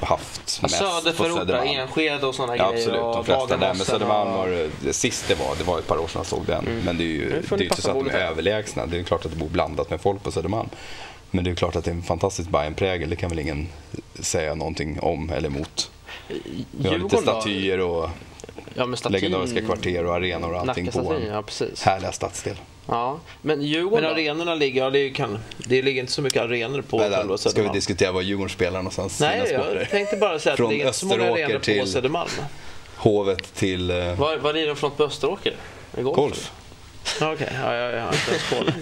haft 0.00 0.62
mest 0.62 0.74
Söderförorter. 0.76 1.54
Enskede 1.64 2.26
och 2.26 2.34
sådana 2.34 2.56
Ja, 2.56 2.70
grejer. 2.70 2.78
absolut, 2.88 3.00
och 3.02 3.14
de 3.16 3.24
flesta 3.24 3.56
där. 3.56 3.74
Men 3.74 3.76
Södermalm 3.86 4.32
var 4.32 4.48
det- 4.48 4.70
det 4.84 4.92
sist 4.92 5.24
det 5.28 5.34
var, 5.34 5.54
det 5.58 5.64
var 5.64 5.78
ett 5.78 5.86
par 5.86 5.96
år 5.98 6.06
sedan 6.08 6.18
jag 6.18 6.26
såg 6.26 6.44
den. 6.46 6.64
Men 6.84 6.96
det 6.98 7.04
är 7.04 7.06
ju 7.06 7.28
det 7.48 7.54
är 7.54 7.58
ju 7.58 7.64
inte 7.64 7.82
så 7.82 7.90
att 7.90 8.04
de 8.04 8.10
är 8.10 8.14
överlägsna. 8.14 8.86
Det 8.86 8.98
är 8.98 9.02
klart 9.02 9.24
att 9.24 9.30
det 9.30 9.36
bor 9.38 9.48
blandat 9.48 9.90
med 9.90 10.00
folk 10.00 10.22
på 10.22 10.30
Södermalm. 10.32 10.68
Men 11.30 11.44
det 11.44 11.50
är 11.50 11.54
klart 11.54 11.76
att 11.76 11.84
det 11.84 11.90
är 11.90 11.94
en 11.94 12.02
fantastisk 12.02 12.48
Bayern-prägel, 12.50 13.10
det 13.10 13.16
kan 13.16 13.28
väl 13.30 13.38
ingen 13.38 13.68
säga 14.20 14.54
någonting 14.54 15.00
om 15.00 15.30
eller 15.30 15.48
emot. 15.48 15.90
Vi 16.70 16.88
har 16.88 16.98
lite 16.98 17.16
statyer 17.16 17.80
och 17.80 18.08
Ja, 18.74 18.96
statyn, 18.96 19.12
legendariska 19.12 19.60
kvarter 19.60 20.04
och 20.06 20.14
arenor 20.14 20.52
och 20.54 20.60
allting 20.60 20.86
på 20.86 21.12
en 21.14 21.26
ja 21.26 21.42
precis. 21.42 21.82
härliga 21.82 22.12
stadsdel. 22.12 22.56
Ja. 22.86 23.20
Men 23.42 23.62
Djurgården 23.62 24.04
Men 24.04 24.12
arenorna 24.12 24.54
ligger, 24.54 24.84
ja, 24.84 24.90
det, 24.90 25.10
kan, 25.10 25.38
det 25.56 25.82
ligger 25.82 26.00
inte 26.00 26.12
så 26.12 26.22
mycket 26.22 26.42
arenor 26.42 26.82
på 26.82 26.98
själva 26.98 27.38
Ska 27.38 27.62
vi 27.62 27.68
diskutera 27.68 28.12
var 28.12 28.22
Djurgården 28.22 28.50
spelar 28.50 28.78
någonstans? 28.78 29.20
Nej, 29.20 29.38
jag 29.38 29.48
sporter? 29.48 29.88
tänkte 29.90 30.16
bara 30.16 30.38
säga 30.38 30.52
att 30.52 30.56
Från 30.56 30.68
det 30.68 30.74
ligger 30.74 30.86
inte 30.86 30.98
så 30.98 31.06
många 31.06 31.22
arenor 31.32 31.54
på 31.58 31.64
till- 31.64 31.92
Södermalm. 31.92 32.30
Hovet 32.96 33.54
till 33.54 33.90
eh, 33.90 33.96
Var, 33.96 34.36
var 34.36 34.54
är 34.54 34.66
de 34.66 34.76
från 34.76 34.90
på 34.90 35.04
Österåker? 35.04 35.56
Det 35.92 36.02
golf? 36.02 36.52
Okej, 37.20 37.52
ja, 37.62 37.74
ja, 37.74 37.90
jag 37.90 38.02
har 38.02 38.12
inte 38.12 38.30
ens 38.30 38.48
koll. 38.48 38.72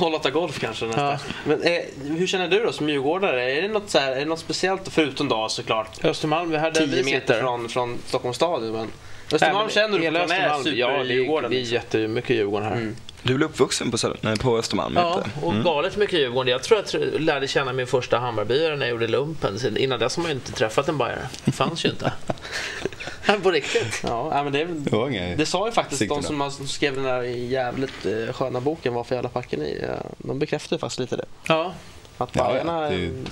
08 0.14 0.30
Golf 0.30 0.60
kanske 0.60 0.86
nästa. 0.86 1.02
Ja. 1.02 1.18
Men 1.44 1.62
eh, 1.62 1.80
hur 2.02 2.26
känner 2.26 2.48
du 2.48 2.64
då 2.64 2.72
som 2.72 2.88
djurgårdare? 2.88 3.52
Är 3.52 3.62
det 3.62 3.68
något, 3.68 3.90
så 3.90 3.98
här, 3.98 4.12
är 4.12 4.18
det 4.18 4.24
något 4.24 4.38
speciellt 4.38 4.88
förutom 4.88 5.28
då 5.28 5.48
såklart 5.48 6.04
Östermalm, 6.04 6.50
vi 6.50 6.58
hade 6.58 6.86
10 6.86 7.04
meter 7.04 7.40
från, 7.40 7.68
från 7.68 7.98
Stockholms 8.06 8.36
stad? 8.36 8.62
Men 8.62 8.88
Östermalm 9.32 9.66
Nej, 9.66 9.74
känner 9.74 9.98
du 9.98 10.04
hela 10.04 10.20
fortfarande 10.20 10.46
är 10.46 10.56
Östermalm, 10.56 10.78
Ja, 10.78 11.04
det 11.04 11.14
är, 11.14 11.40
det 11.40 11.46
är 11.46 11.60
liksom. 11.60 11.74
jättemycket 11.74 12.36
Djurgården 12.36 12.68
här. 12.68 12.76
Mm. 12.76 12.96
Du 13.22 13.32
är 13.32 13.38
väl 13.38 13.42
uppvuxen 13.42 13.90
på, 13.90 13.96
nej, 14.20 14.36
på 14.36 14.58
Östermalm? 14.58 14.94
Ja, 14.96 15.22
inte? 15.24 15.46
och 15.46 15.54
galet 15.64 15.96
mycket 15.96 16.18
Djurgården. 16.18 16.52
Jag 16.52 16.62
tror 16.62 16.78
att 16.78 16.94
jag 16.94 17.20
lärde 17.20 17.48
känna 17.48 17.72
min 17.72 17.86
första 17.86 18.18
Hammarbyare 18.18 18.76
när 18.76 18.86
jag 18.86 18.90
gjorde 18.90 19.06
lumpen. 19.06 19.76
Innan 19.76 19.98
dess 19.98 20.16
har 20.16 20.22
man 20.22 20.30
ju 20.30 20.34
inte 20.34 20.52
träffat 20.52 20.88
en 20.88 20.98
bajare. 20.98 21.28
Det 21.44 21.52
fanns 21.52 21.84
ju 21.84 21.88
inte. 21.88 22.12
på 23.42 23.50
riktigt. 23.50 24.00
Ja, 24.02 24.28
ja, 24.32 24.42
men 24.44 24.52
det, 24.52 24.64
Det 24.64 24.96
var 24.96 25.08
inga 25.08 25.36
det 25.36 25.46
sa 25.46 25.66
ju 25.66 25.72
faktiskt 25.72 26.08
de 26.08 26.22
Sigtuna. 26.22 26.50
som 26.50 26.68
skrev 26.68 26.94
den 26.94 27.04
där 27.04 27.22
jävligt 27.22 28.06
eh, 28.06 28.32
sköna 28.32 28.60
boken 28.60 28.94
Varför 28.94 29.14
jävla 29.14 29.28
packen 29.28 29.62
i? 29.62 29.84
Ja, 29.88 30.10
de 30.18 30.38
bekräftar 30.38 30.76
ju 30.76 30.80
faktiskt 30.80 31.00
lite 31.00 31.16
det. 31.16 31.24
Ja, 31.48 31.72
Att 32.18 32.36
Ja, 32.36 32.42
ja, 32.42 32.48
Bajarna... 32.48 32.86
är 32.86 32.92
ju, 32.92 33.24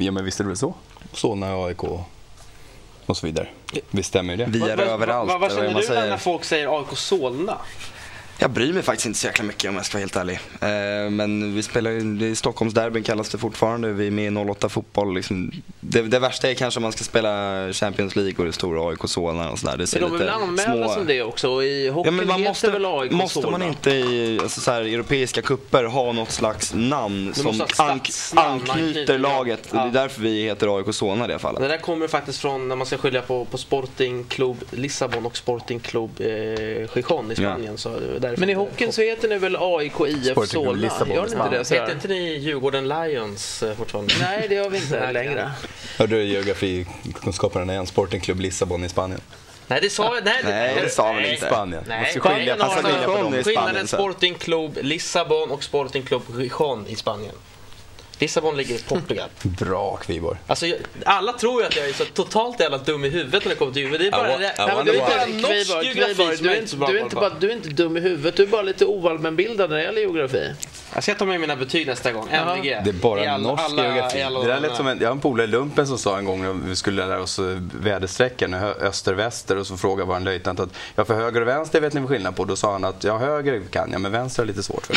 ja, 0.00 0.12
men 0.12 0.24
visst 0.24 0.40
är 0.40 0.44
det 0.44 0.48
väl 0.48 0.56
så? 0.56 0.74
Solna, 1.12 1.64
AIK 1.64 1.82
och 3.06 3.16
så 3.16 3.26
vidare. 3.26 3.48
Visst 3.90 4.08
stämmer 4.08 4.36
ju 4.36 4.44
det? 4.44 4.50
Vi 4.50 4.70
är 4.70 4.76
vad, 4.76 4.86
överallt, 4.86 5.32
Vad, 5.40 5.52
känner 5.52 6.04
du 6.04 6.10
när 6.10 6.16
folk 6.16 6.44
säger 6.44 6.78
AIK 6.78 6.96
Solna? 6.96 7.58
Jag 8.42 8.50
bryr 8.50 8.72
mig 8.72 8.82
faktiskt 8.82 9.06
inte 9.06 9.18
så 9.18 9.26
jäkla 9.26 9.44
mycket 9.44 9.68
om 9.70 9.76
jag 9.76 9.86
ska 9.86 9.94
vara 9.98 10.00
helt 10.00 10.16
ärlig. 10.16 10.34
Eh, 10.60 11.10
men 11.10 11.54
vi 11.54 11.62
spelar 11.62 11.90
ju, 11.90 12.34
Stockholmsderbyn 12.34 13.02
kallas 13.02 13.28
det 13.28 13.38
fortfarande. 13.38 13.92
Vi 13.92 14.06
är 14.06 14.10
med 14.10 14.32
i 14.32 14.36
08 14.50 14.68
fotboll. 14.68 15.14
Liksom. 15.14 15.50
Det, 15.80 16.02
det 16.02 16.18
värsta 16.18 16.50
är 16.50 16.54
kanske 16.54 16.78
om 16.78 16.82
man 16.82 16.92
ska 16.92 17.04
spela 17.04 17.68
Champions 17.72 18.16
League 18.16 18.34
och 18.38 18.44
det 18.44 18.52
stora 18.52 18.90
AIK 18.90 18.98
Solna 19.04 19.50
och 19.50 19.58
sådär. 19.58 19.76
Det 19.76 19.86
ser 19.86 20.00
de 20.00 20.06
är 20.06 20.10
väl 20.10 20.18
lite 20.20 20.32
anmälda 20.32 20.84
små... 20.86 20.94
som 20.94 21.06
det 21.06 21.22
också. 21.22 21.62
I 21.62 21.86
Ja, 21.86 21.92
hockeyn 21.92 22.16
men 22.16 22.26
man 22.26 22.42
måste, 22.42 22.70
väl 22.70 22.84
AIK 22.86 23.10
måste 23.12 23.38
man 23.40 23.50
Solna? 23.52 23.66
inte 23.66 23.90
i 23.90 24.38
alltså, 24.42 24.60
så 24.60 24.70
här, 24.70 24.82
europeiska 24.82 25.42
kupper 25.42 25.84
ha 25.84 26.12
något 26.12 26.30
slags 26.30 26.74
namn 26.74 27.34
som 27.34 27.52
ank- 27.52 28.32
anknyter 28.38 29.18
laget? 29.18 29.68
ja. 29.72 29.78
Det 29.82 29.88
är 29.88 29.92
därför 30.02 30.20
vi 30.22 30.42
heter 30.44 30.76
AIK 30.78 30.94
Solna 30.94 31.24
i 31.24 31.28
det 31.28 31.38
fallet. 31.38 31.60
Det 31.62 31.68
där 31.68 31.78
kommer 31.78 32.08
faktiskt 32.08 32.40
från 32.40 32.68
när 32.68 32.76
man 32.76 32.86
ska 32.86 32.96
skilja 32.96 33.22
på, 33.22 33.44
på 33.44 33.58
Sporting 33.58 34.24
Club 34.24 34.56
Lissabon 34.70 35.26
och 35.26 35.36
Sporting 35.36 35.80
Club 35.80 36.10
eh, 36.18 36.26
Gijón 36.26 37.32
i 37.32 37.36
Spanien. 37.36 37.78
Så 37.78 37.90
det 38.30 38.36
är 38.36 38.36
därför 38.36 38.40
Men 38.40 38.50
i 38.50 38.54
hockeyn 38.54 38.92
så 38.92 39.02
heter 39.02 39.28
ni 39.28 39.38
väl 39.38 39.56
AIK 39.60 39.92
IF 40.06 40.48
Solna? 40.48 40.70
Gör 40.70 40.76
i 40.76 40.78
ni 40.78 40.84
inte 40.84 40.94
Spanien. 41.30 41.52
det? 41.52 41.64
Så 41.64 41.74
Heter 41.74 41.92
inte 41.92 42.08
ni 42.08 42.36
Djurgården 42.38 42.88
Lions 42.88 43.62
eh, 43.62 43.74
fortfarande? 43.76 44.14
Nej, 44.20 44.46
det 44.48 44.54
gör 44.54 44.70
vi 44.70 44.78
inte 44.78 45.12
längre. 45.12 45.50
Hörde 45.98 46.16
du 46.16 46.24
geografikunskaperna 46.24 47.72
igen? 47.72 47.86
Sporting 47.86 48.20
Club 48.20 48.40
Lissabon 48.40 48.84
i 48.84 48.88
Spanien. 48.88 49.20
Nej, 49.66 49.78
det 49.82 49.90
sa 49.90 50.14
jag. 50.14 50.24
Nej, 50.24 50.34
Nej, 50.44 50.78
det 50.82 50.90
sa 50.90 51.12
väl 51.12 51.24
inte. 51.24 51.46
Spanien. 51.46 51.84
Nej, 51.88 52.00
Måste 52.00 52.20
skilja, 52.20 52.56
dem. 52.56 53.30
nej. 53.32 53.44
Skillnaden 53.44 53.86
Spanien. 53.88 53.88
Sporting 53.88 54.34
Club 54.34 54.78
Lissabon 54.82 55.50
och 55.50 55.64
Sporting 55.64 56.02
Club 56.02 56.22
Gijón 56.38 56.84
i 56.88 56.96
Spanien. 56.96 57.34
Lissabon 58.20 58.56
ligger 58.56 58.74
i 58.74 58.78
Portugal. 58.78 59.28
Bra 59.42 59.96
Kviborg. 59.96 60.38
Alltså, 60.46 60.66
jag, 60.66 60.78
alla 61.04 61.32
tror 61.32 61.60
ju 61.60 61.66
att 61.66 61.76
jag 61.76 61.88
är 61.88 61.92
så 61.92 62.04
totalt 62.04 62.60
jävla 62.60 62.78
dum 62.78 63.04
i 63.04 63.08
huvudet 63.08 63.44
när 63.44 63.50
det 63.50 63.56
kommer 63.56 63.72
till 63.72 63.82
Djurgården. 63.82 64.10
Det 64.10 64.16
är 64.16 64.66
bara, 64.66 64.82
I 64.82 64.84
det, 64.84 64.94
I 64.94 64.98
bara 64.98 65.26
norsk 65.26 65.84
geografi 65.84 66.14
som 66.14 66.44
du, 66.44 66.48
jag 66.50 66.56
är 66.56 66.60
inte 66.60 66.64
är 66.64 66.66
så 66.66 66.74
inte, 66.74 66.76
bra 66.76 66.88
du, 66.88 66.94
är 66.94 66.98
koll 66.98 67.04
inte 67.06 67.14
på. 67.14 67.20
bara, 67.20 67.32
du 67.40 67.50
är 67.50 67.54
inte 67.54 67.68
dum 67.68 67.96
i 67.96 68.00
huvudet, 68.00 68.36
du 68.36 68.42
är 68.42 68.46
bara 68.46 68.62
lite 68.62 68.84
oallmänbildad 68.86 69.70
när 69.70 69.76
det 69.76 69.82
gäller 69.82 70.00
geografi. 70.00 70.52
Jag 70.94 71.02
ska 71.02 71.14
ta 71.14 71.24
med 71.24 71.40
mina 71.40 71.56
betyg 71.56 71.86
nästa 71.86 72.12
gång. 72.12 72.28
MVG. 72.30 72.64
Det 72.84 72.90
är 72.90 72.92
bara 72.92 73.30
all- 73.32 73.42
norsk 73.42 73.62
alla- 73.64 73.84
geografi. 73.84 74.22
alla 74.22 74.40
Det 74.40 74.46
där 74.46 74.60
lät 74.60 74.76
som 74.76 74.86
en, 74.86 74.98
jag 75.00 75.08
har 75.08 75.12
en 75.12 75.20
polare 75.20 75.44
i 75.44 75.46
lumpen 75.48 75.86
som 75.86 75.98
sa 75.98 76.18
en 76.18 76.24
gång 76.24 76.42
när 76.42 76.52
vi 76.68 76.76
skulle 76.76 77.06
lära 77.06 77.20
oss 77.22 77.38
eh, 77.38 77.44
väderstrecken, 77.80 78.54
öster-väster, 78.54 79.56
och 79.56 79.66
så 79.66 79.76
frågade 79.76 80.08
vår 80.08 80.20
löjtnant 80.20 80.60
att 80.60 80.68
ja, 80.94 81.04
för 81.04 81.14
höger 81.14 81.40
och 81.40 81.48
vänster 81.48 81.80
vet 81.80 81.92
ni 81.92 82.00
vad 82.00 82.08
skillnad 82.10 82.36
på? 82.36 82.44
Då 82.44 82.56
sa 82.56 82.72
han 82.72 82.84
att 82.84 83.04
ja, 83.04 83.18
höger 83.18 83.62
kan 83.70 83.92
jag, 83.92 84.00
men 84.00 84.12
vänster 84.12 84.42
är 84.42 84.46
lite 84.46 84.62
svårt 84.62 84.86
för. 84.86 84.96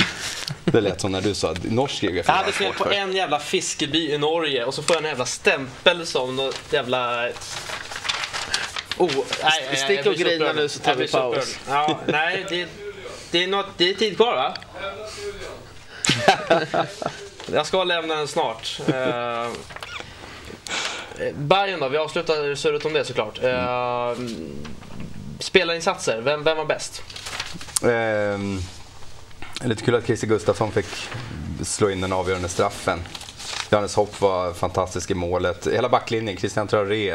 Det 0.72 0.82
lät 0.82 1.02
som 1.02 1.12
när 1.12 1.22
du 1.22 1.34
sa 1.34 1.52
att 1.52 1.64
norsk 1.64 2.04
geografi 2.04 2.28
Jag 2.30 2.36
hade 2.36 2.52
fel 2.52 2.74
på 2.74 2.84
för. 2.84 2.92
En 3.14 3.18
jävla 3.18 3.40
fiskeby 3.40 4.12
i 4.12 4.18
Norge 4.18 4.66
och 4.66 4.74
så 4.74 4.84
får 4.84 4.96
jag 4.96 5.04
en 5.04 5.10
jävla 5.10 5.26
stämpel 5.26 6.06
som 6.06 6.36
något 6.36 6.60
jävla... 6.74 7.30
Oh, 8.98 9.12
nej, 9.44 9.68
nej, 9.68 9.78
Stick 9.78 10.06
och 10.06 10.14
grina 10.14 10.54
nu 10.54 10.70
så 10.70 10.80
tar 10.80 10.96
vi 10.96 11.08
paus. 11.08 11.60
Ja, 11.68 12.00
nej, 12.08 12.46
det, 12.50 12.68
det, 13.32 13.44
är 13.44 13.48
något, 13.48 13.66
det 13.78 13.90
är 13.90 13.94
tid 13.94 14.16
kvar 14.16 14.36
va? 14.36 14.54
Jag 17.52 17.66
ska 17.66 17.84
lämna 17.84 18.16
den 18.16 18.28
snart. 18.28 18.80
Uh, 18.90 19.54
Bayern 21.34 21.80
då, 21.80 21.90
vi 21.90 21.98
avslutar 21.98 22.56
surret 22.56 22.86
om 22.86 22.94
det 22.94 23.06
såklart. 23.06 23.44
Uh, 23.44 24.28
spelarinsatser, 25.40 26.22
vem, 26.22 26.44
vem 26.44 26.58
var 26.58 26.66
bäst? 26.66 27.04
Ehm, 27.84 28.60
lite 29.64 29.84
kul 29.84 29.96
att 29.96 30.06
Christer 30.06 30.28
Gustafsson 30.28 30.72
fick 30.72 30.86
slå 31.62 31.90
in 31.90 32.02
den 32.02 32.14
avgörande 32.14 32.50
straffen. 32.50 33.00
Johannes 33.72 33.96
Hopp 33.96 34.22
var 34.22 34.54
fantastisk 34.54 35.12
i 35.12 35.14
målet. 35.14 35.68
Hela 35.68 35.90
backlinjen, 35.90 36.38
Christian 36.38 36.68
Traoré 36.68 37.12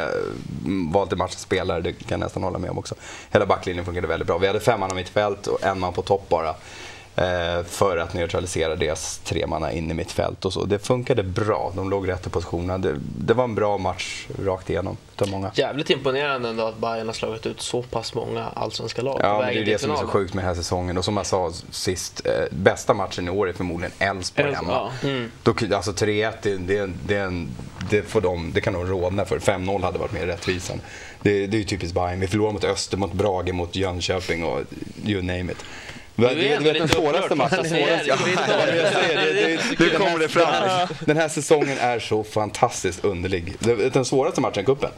mm, 0.64 0.92
valde 0.92 1.16
matchens 1.16 1.40
spelare, 1.40 1.80
det 1.80 1.92
kan 1.92 2.06
jag 2.08 2.20
nästan 2.20 2.42
hålla 2.42 2.58
med 2.58 2.70
om 2.70 2.78
också. 2.78 2.94
Hela 3.30 3.46
backlinjen 3.46 3.84
fungerade 3.84 4.08
väldigt 4.08 4.26
bra. 4.26 4.38
Vi 4.38 4.46
hade 4.46 4.60
fem 4.60 4.80
man 4.80 4.96
mittfält 4.96 5.46
och 5.46 5.62
en 5.62 5.80
man 5.80 5.92
på 5.92 6.02
topp 6.02 6.28
bara. 6.28 6.54
Eh, 7.18 7.64
för 7.64 7.96
att 7.96 8.14
neutralisera 8.14 8.76
deras 8.76 9.18
tremanna 9.18 9.72
in 9.72 9.90
i 9.90 9.94
mitt 9.94 10.12
fält 10.12 10.44
och 10.44 10.52
så. 10.52 10.64
Det 10.64 10.78
funkade 10.78 11.22
bra. 11.22 11.72
De 11.76 11.90
låg 11.90 12.08
rätt 12.08 12.26
i 12.26 12.30
positionerna. 12.30 12.78
Det, 12.78 12.96
det 13.18 13.34
var 13.34 13.44
en 13.44 13.54
bra 13.54 13.78
match 13.78 14.26
rakt 14.44 14.70
igenom 14.70 14.96
många. 15.26 15.50
Jävligt 15.54 15.90
imponerande 15.90 16.48
ändå 16.48 16.64
att 16.64 16.78
Bayern 16.78 17.06
har 17.06 17.14
slagit 17.14 17.46
ut 17.46 17.60
så 17.60 17.82
pass 17.82 18.14
många 18.14 18.48
allsvenska 18.54 19.02
lag 19.02 19.20
Ja, 19.22 19.38
men 19.38 19.54
det 19.54 19.60
är 19.60 19.64
det 19.64 19.80
som 19.80 19.90
är 19.90 19.96
så 19.96 20.06
sjukt 20.06 20.34
med 20.34 20.44
den 20.44 20.48
här 20.48 20.54
säsongen. 20.54 20.98
Och 20.98 21.04
som 21.04 21.16
jag 21.16 21.26
sa 21.26 21.52
sist, 21.70 22.26
eh, 22.26 22.32
bästa 22.50 22.94
matchen 22.94 23.28
i 23.28 23.30
år 23.30 23.48
är 23.48 23.52
förmodligen 23.52 23.92
Elfsborg 23.98 24.54
hemma. 24.54 24.72
Ja. 25.02 25.08
Mm. 25.08 25.30
Då, 25.42 25.54
alltså 25.76 25.92
3-1, 25.92 26.32
det, 26.42 26.56
det, 26.56 26.90
det, 27.06 27.46
det, 27.90 28.02
får 28.02 28.20
de, 28.20 28.52
det 28.54 28.60
kan 28.60 28.72
de 28.72 28.86
rådna 28.86 29.24
för. 29.24 29.38
5-0 29.38 29.82
hade 29.82 29.98
varit 29.98 30.12
mer 30.12 30.26
rättvisan. 30.26 30.80
Det, 31.22 31.46
det 31.46 31.56
är 31.56 31.58
ju 31.58 31.64
typiskt 31.64 31.94
Bayern. 31.94 32.20
Vi 32.20 32.26
förlorar 32.26 32.52
mot 32.52 32.64
Öster, 32.64 32.96
mot 32.96 33.12
Brage, 33.12 33.52
mot 33.52 33.76
Jönköping 33.76 34.44
och 34.44 34.60
you 35.04 35.22
name 35.22 35.52
it. 35.52 35.64
Du, 36.18 36.34
du 36.34 36.64
vet 36.64 36.78
den 36.78 36.88
svåraste 36.88 37.34
matchen. 37.34 37.66
Nu 39.78 39.90
kommer 39.90 40.18
det 40.18 40.28
fram. 40.28 40.88
Den 41.00 41.16
här 41.16 41.28
säsongen 41.28 41.78
är 41.78 41.98
så 41.98 42.24
fantastiskt 42.24 43.04
underlig. 43.04 43.54
Den 43.92 44.04
svåraste 44.04 44.40
matchen 44.40 44.62
i 44.62 44.64
cupen. 44.64 44.90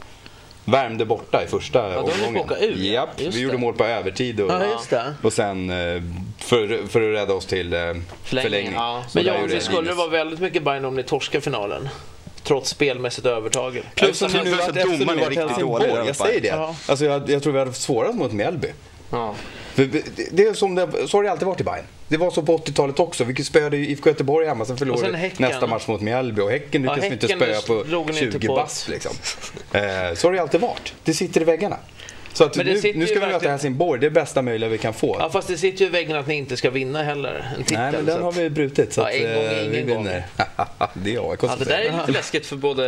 Värmde 0.65 1.05
borta 1.05 1.43
i 1.43 1.47
första 1.47 1.93
ja, 1.93 1.99
omgången. 1.99 2.57
Ut, 2.59 2.77
Japp, 2.77 3.09
vi 3.17 3.41
gjorde 3.41 3.57
mål 3.57 3.73
på 3.73 3.85
övertid 3.85 4.39
och, 4.39 4.51
ja, 4.51 5.03
och 5.21 5.33
sen 5.33 5.69
eh, 5.69 6.01
för, 6.37 6.87
för 6.87 7.01
att 7.01 7.15
rädda 7.21 7.33
oss 7.33 7.45
till 7.45 7.73
eh, 7.73 7.79
förlängning. 7.79 8.03
förlängning. 8.23 8.73
Ja. 8.75 9.03
Men 9.13 9.23
jag, 9.23 9.49
det 9.49 9.61
skulle 9.61 9.89
det 9.89 9.95
vara 9.95 10.07
väldigt 10.07 10.39
mycket 10.39 10.63
Bayern 10.63 10.85
om 10.85 10.95
ni 10.95 11.03
torskar 11.03 11.39
finalen 11.39 11.89
trots 12.43 12.69
spelmässigt 12.69 13.27
övertag. 13.27 13.81
Plus 13.95 14.21
att 14.21 14.33
nu 14.33 14.53
att 14.53 14.75
domaren 14.75 15.19
är 15.19 15.29
riktigt 15.29 15.59
dålig. 15.59 15.89
Jag 15.89 16.15
säger 16.15 16.41
det. 16.41 16.47
Ja. 16.47 16.75
Alltså, 16.87 17.05
jag, 17.05 17.29
jag 17.29 17.43
tror 17.43 17.53
vi 17.53 17.59
hade 17.59 17.73
svårast 17.73 18.15
mot 18.15 18.31
Mjällby. 18.31 18.67
Ja. 19.09 19.35
Det, 19.75 20.47
är 20.47 20.53
som 20.53 20.75
det, 20.75 21.07
så 21.07 21.17
har 21.17 21.23
det 21.23 21.31
alltid 21.31 21.47
varit 21.47 21.61
i 21.61 21.63
Bayern. 21.63 21.85
Det 22.07 22.17
var 22.17 22.31
så 22.31 22.41
på 22.41 22.57
80-talet 22.57 22.99
också. 22.99 23.23
Vi 23.23 23.43
spöade 23.43 23.77
IFK 23.77 24.09
Göteborg 24.09 24.47
hemma, 24.47 24.65
sen 24.65 24.77
förlorade 24.77 25.31
vi 25.37 25.43
nästa 25.43 25.67
match 25.67 25.87
mot 25.87 26.01
Mjällby. 26.01 26.41
Och 26.41 26.51
Häcken 26.51 26.81
lyckades 26.81 27.05
ja, 27.05 27.11
inte 27.11 27.27
spöa 27.27 27.61
på 27.61 28.13
20 28.13 28.47
på. 28.47 28.55
bass. 28.55 28.87
Liksom. 28.87 29.11
Eh, 29.71 29.81
så 30.15 30.27
har 30.27 30.33
det 30.33 30.39
alltid 30.39 30.61
varit. 30.61 30.93
Det 31.03 31.13
sitter 31.13 31.41
i 31.41 31.43
väggarna. 31.43 31.77
Så 32.33 32.43
att 32.43 32.55
nu, 32.55 32.63
nu 32.95 33.07
ska 33.07 33.19
vi 33.19 33.25
möta. 33.25 33.49
Helsingborg, 33.49 33.99
det 33.99 34.05
är 34.05 34.11
bästa 34.11 34.41
möjliga 34.41 34.69
vi 34.69 34.77
kan 34.77 34.93
få. 34.93 35.17
Ja, 35.19 35.29
fast 35.29 35.47
det 35.47 35.57
sitter 35.57 35.79
ju 35.79 35.85
i 35.85 35.89
väggen 35.89 36.15
att 36.15 36.27
ni 36.27 36.35
inte 36.35 36.57
ska 36.57 36.69
vinna 36.69 37.03
heller. 37.03 37.51
En 37.57 37.63
titel, 37.63 37.77
Nej, 37.77 37.91
men 37.91 38.05
den 38.05 38.23
har 38.23 38.31
vi 38.31 38.49
brutit. 38.49 38.93
Så 38.93 39.01
ja, 39.01 39.09
en 39.09 39.35
gång, 39.35 39.43
ingen 39.43 39.71
vi 39.71 39.81
vinner. 39.81 40.25
det 40.93 41.15
är 41.15 41.31
AIK 41.31 41.39
ja, 41.43 41.55
Det 41.59 41.65
där 41.65 41.77
är 41.77 41.97
lite 41.97 42.11
läskigt 42.11 42.45
för 42.45 42.55
både 42.55 42.83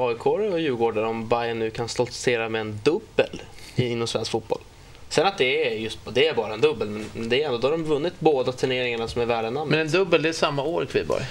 AIK 0.00 0.26
och 0.26 0.60
Djurgården 0.60 1.04
om 1.04 1.28
Bayern 1.28 1.58
nu 1.58 1.70
kan 1.70 1.88
stoltsera 1.88 2.48
med 2.48 2.60
en 2.60 2.80
dubbel 2.84 3.42
inom 3.76 4.06
svensk 4.06 4.30
fotboll. 4.30 4.60
Sen 5.08 5.26
att 5.26 5.38
det 5.38 5.72
är 5.72 5.78
just 5.78 5.98
det 6.12 6.28
är 6.28 6.34
bara 6.34 6.54
en 6.54 6.60
dubbel, 6.60 6.88
men 6.88 7.28
det 7.28 7.42
är 7.42 7.46
ändå, 7.46 7.58
då 7.58 7.68
har 7.68 7.72
de 7.72 7.84
vunnit 7.84 8.14
båda 8.18 8.52
turneringarna 8.52 9.08
som 9.08 9.22
är 9.22 9.26
värda 9.26 9.50
namnet. 9.50 9.70
Men 9.70 9.80
en 9.80 9.92
dubbel, 9.92 10.22
det 10.22 10.28
är 10.28 10.32
samma 10.32 10.62
år 10.62 10.84
Kviborg. 10.84 11.24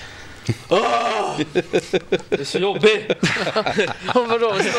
Oh! 0.70 1.40
Det 2.30 2.40
är 2.40 2.44
så 2.44 2.58
jobbigt! 2.58 3.12
Vadå? 4.14 4.56
Det 4.60 4.70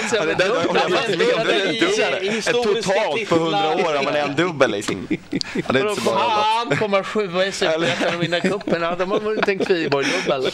Ett 2.39 2.63
totalt 2.63 3.29
på 3.29 3.37
hundra 3.37 3.75
år 3.75 3.95
har 3.95 4.05
man 4.05 4.17
en 4.17 4.37
dubbel 4.37 4.75
i 4.75 4.83
sin... 4.83 5.07
Ja, 5.31 5.63
det 5.69 5.79
är 5.79 5.91
inte 5.91 6.03
så 6.03 6.11
bra 6.11 6.55
Han 6.67 6.77
kommer 6.77 7.03
sjua 7.03 7.47
i 7.47 7.53
Superettan 7.53 8.15
och 8.15 8.23
vinna 8.23 8.41
cupen. 8.41 8.81
De 8.99 9.11
har 9.11 9.21
vunnit 9.21 9.49
en 9.49 9.59
Kviborg-dubbel. 9.59 10.51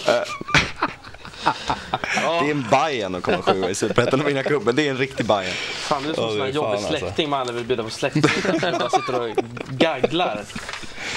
Det 2.22 2.46
är 2.46 2.50
en 2.50 2.66
Bajen 2.70 3.14
att 3.14 3.22
komma 3.22 3.42
sjua 3.42 3.70
i 3.70 3.74
Superettan 3.74 4.20
och 4.20 4.28
vinna 4.28 4.42
cupen. 4.42 4.76
Det 4.76 4.86
är 4.86 4.90
en 4.90 4.98
riktig 4.98 5.26
Bajen. 5.26 5.52
Fan, 5.54 6.02
du 6.02 6.10
är 6.10 6.14
som 6.14 6.24
en 6.24 6.30
sån 6.30 6.40
här 6.40 6.48
jobbig 6.48 6.70
alltså. 6.70 6.88
släkting 6.88 7.30
man 7.30 7.40
aldrig 7.40 7.56
vill 7.56 7.66
bjuda 7.66 7.82
på 7.82 7.90
släkting. 7.90 8.22
bara 8.60 8.90
sitter 8.90 9.20
och 9.20 9.36
gagglar. 9.70 10.44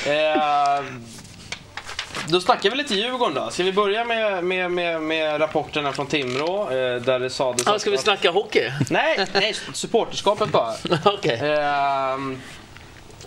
Eh, 0.05 0.83
då 2.27 2.41
snackar 2.41 2.69
vi 2.69 2.75
lite 2.75 2.93
Djurgården 2.95 3.33
då. 3.35 3.49
Ska 3.49 3.63
vi 3.63 3.73
börja 3.73 4.05
med, 4.05 4.43
med, 4.43 4.71
med, 4.71 5.01
med 5.01 5.41
rapporterna 5.41 5.93
från 5.93 6.07
Timrå? 6.07 6.61
Eh, 6.61 7.01
där 7.01 7.19
det 7.19 7.29
sades 7.29 7.67
ah, 7.67 7.79
Ska 7.79 7.91
vi 7.91 7.97
snacka 7.97 8.31
hockey? 8.31 8.71
Nej, 8.89 9.27
nej 9.33 9.55
supporterskapet 9.73 10.49
bara. 10.49 10.73
okay. 11.13 11.35
eh, 11.35 12.17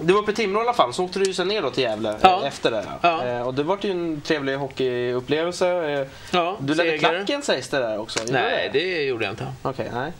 du 0.00 0.12
var 0.12 0.21
uppe 0.21 0.31
i 0.31 0.35
Timrå 0.35 0.61
i 0.61 0.62
alla 0.62 0.73
fall, 0.73 0.95
så 0.95 1.05
åkte 1.05 1.19
du 1.19 1.25
ju 1.25 1.35
sen 1.35 1.49
ner 1.49 1.62
då 1.62 1.71
till 1.71 1.83
Gävle 1.83 2.17
ja. 2.21 2.43
efter 2.47 2.71
det. 2.71 2.85
Ja. 3.00 3.25
Eh, 3.25 3.43
och 3.43 3.55
det 3.55 3.62
var 3.62 3.78
ju 3.83 3.90
en 3.90 4.21
trevlig 4.21 4.57
hockeyupplevelse. 4.57 5.69
Eh, 5.69 6.07
ja, 6.31 6.57
du 6.61 6.75
ledde 6.75 6.99
klacken 6.99 7.43
sägs 7.43 7.69
det 7.69 7.78
där 7.78 7.99
också. 7.99 8.19
Nej, 8.28 8.71
det? 8.73 8.78
det 8.78 9.02
gjorde 9.02 9.25
jag 9.25 9.33
inte. 9.33 9.52
Okej, 9.62 9.87
okay, 9.87 10.00
nej. 10.00 10.12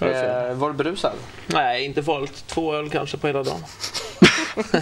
Eh, 0.00 0.54
var 0.54 0.68
du 0.68 0.74
berusad? 0.74 1.12
Nej, 1.46 1.84
inte 1.84 2.02
farligt. 2.02 2.44
Två 2.46 2.74
öl 2.74 2.90
kanske 2.90 3.16
på 3.16 3.26
hela 3.26 3.42
dagen. 3.42 3.64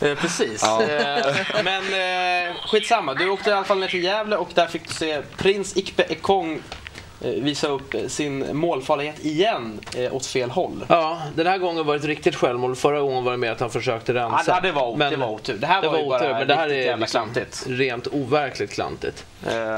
eh, 0.00 0.14
precis. 0.18 0.62
Ja. 0.62 0.82
Eh, 0.82 1.34
men 1.64 1.82
eh, 1.82 2.54
skitsamma, 2.66 3.14
du 3.14 3.28
åkte 3.28 3.50
i 3.50 3.52
alla 3.52 3.64
fall 3.64 3.78
ner 3.78 3.88
till 3.88 4.04
Gävle 4.04 4.36
och 4.36 4.48
där 4.54 4.66
fick 4.66 4.88
du 4.88 4.94
se 4.94 5.22
Prins 5.36 5.76
Ikpe 5.76 6.02
Ekong 6.02 6.54
Eh, 6.54 6.75
visa 7.20 7.68
upp 7.68 7.94
sin 8.08 8.56
målfarlighet 8.56 9.24
igen 9.24 9.80
eh, 9.96 10.14
åt 10.14 10.26
fel 10.26 10.50
håll. 10.50 10.84
Ja, 10.88 11.18
den 11.34 11.46
här 11.46 11.58
gången 11.58 11.86
var 11.86 11.94
det 11.94 12.00
ett 12.00 12.06
riktigt 12.06 12.34
självmål. 12.34 12.76
Förra 12.76 13.00
gången 13.00 13.24
var 13.24 13.32
det 13.32 13.38
mer 13.38 13.52
att 13.52 13.60
han 13.60 13.70
försökte 13.70 14.14
rensa. 14.14 14.42
Ja, 14.46 14.60
det 14.62 14.72
var, 14.72 14.96
men, 14.96 15.10
det 15.10 15.16
var 15.16 15.28
otur. 15.28 15.54
Det 15.54 15.66
här 15.66 15.82
det 15.82 15.88
var, 15.88 15.98
ju 15.98 16.08
bara 16.08 16.38
men 16.38 16.48
det 16.48 16.54
här 16.54 16.72
är 16.72 16.96
liksom 16.96 17.06
klantigt. 17.06 17.64
rent 17.68 18.06
overkligt 18.06 18.72
klantigt. 18.72 19.24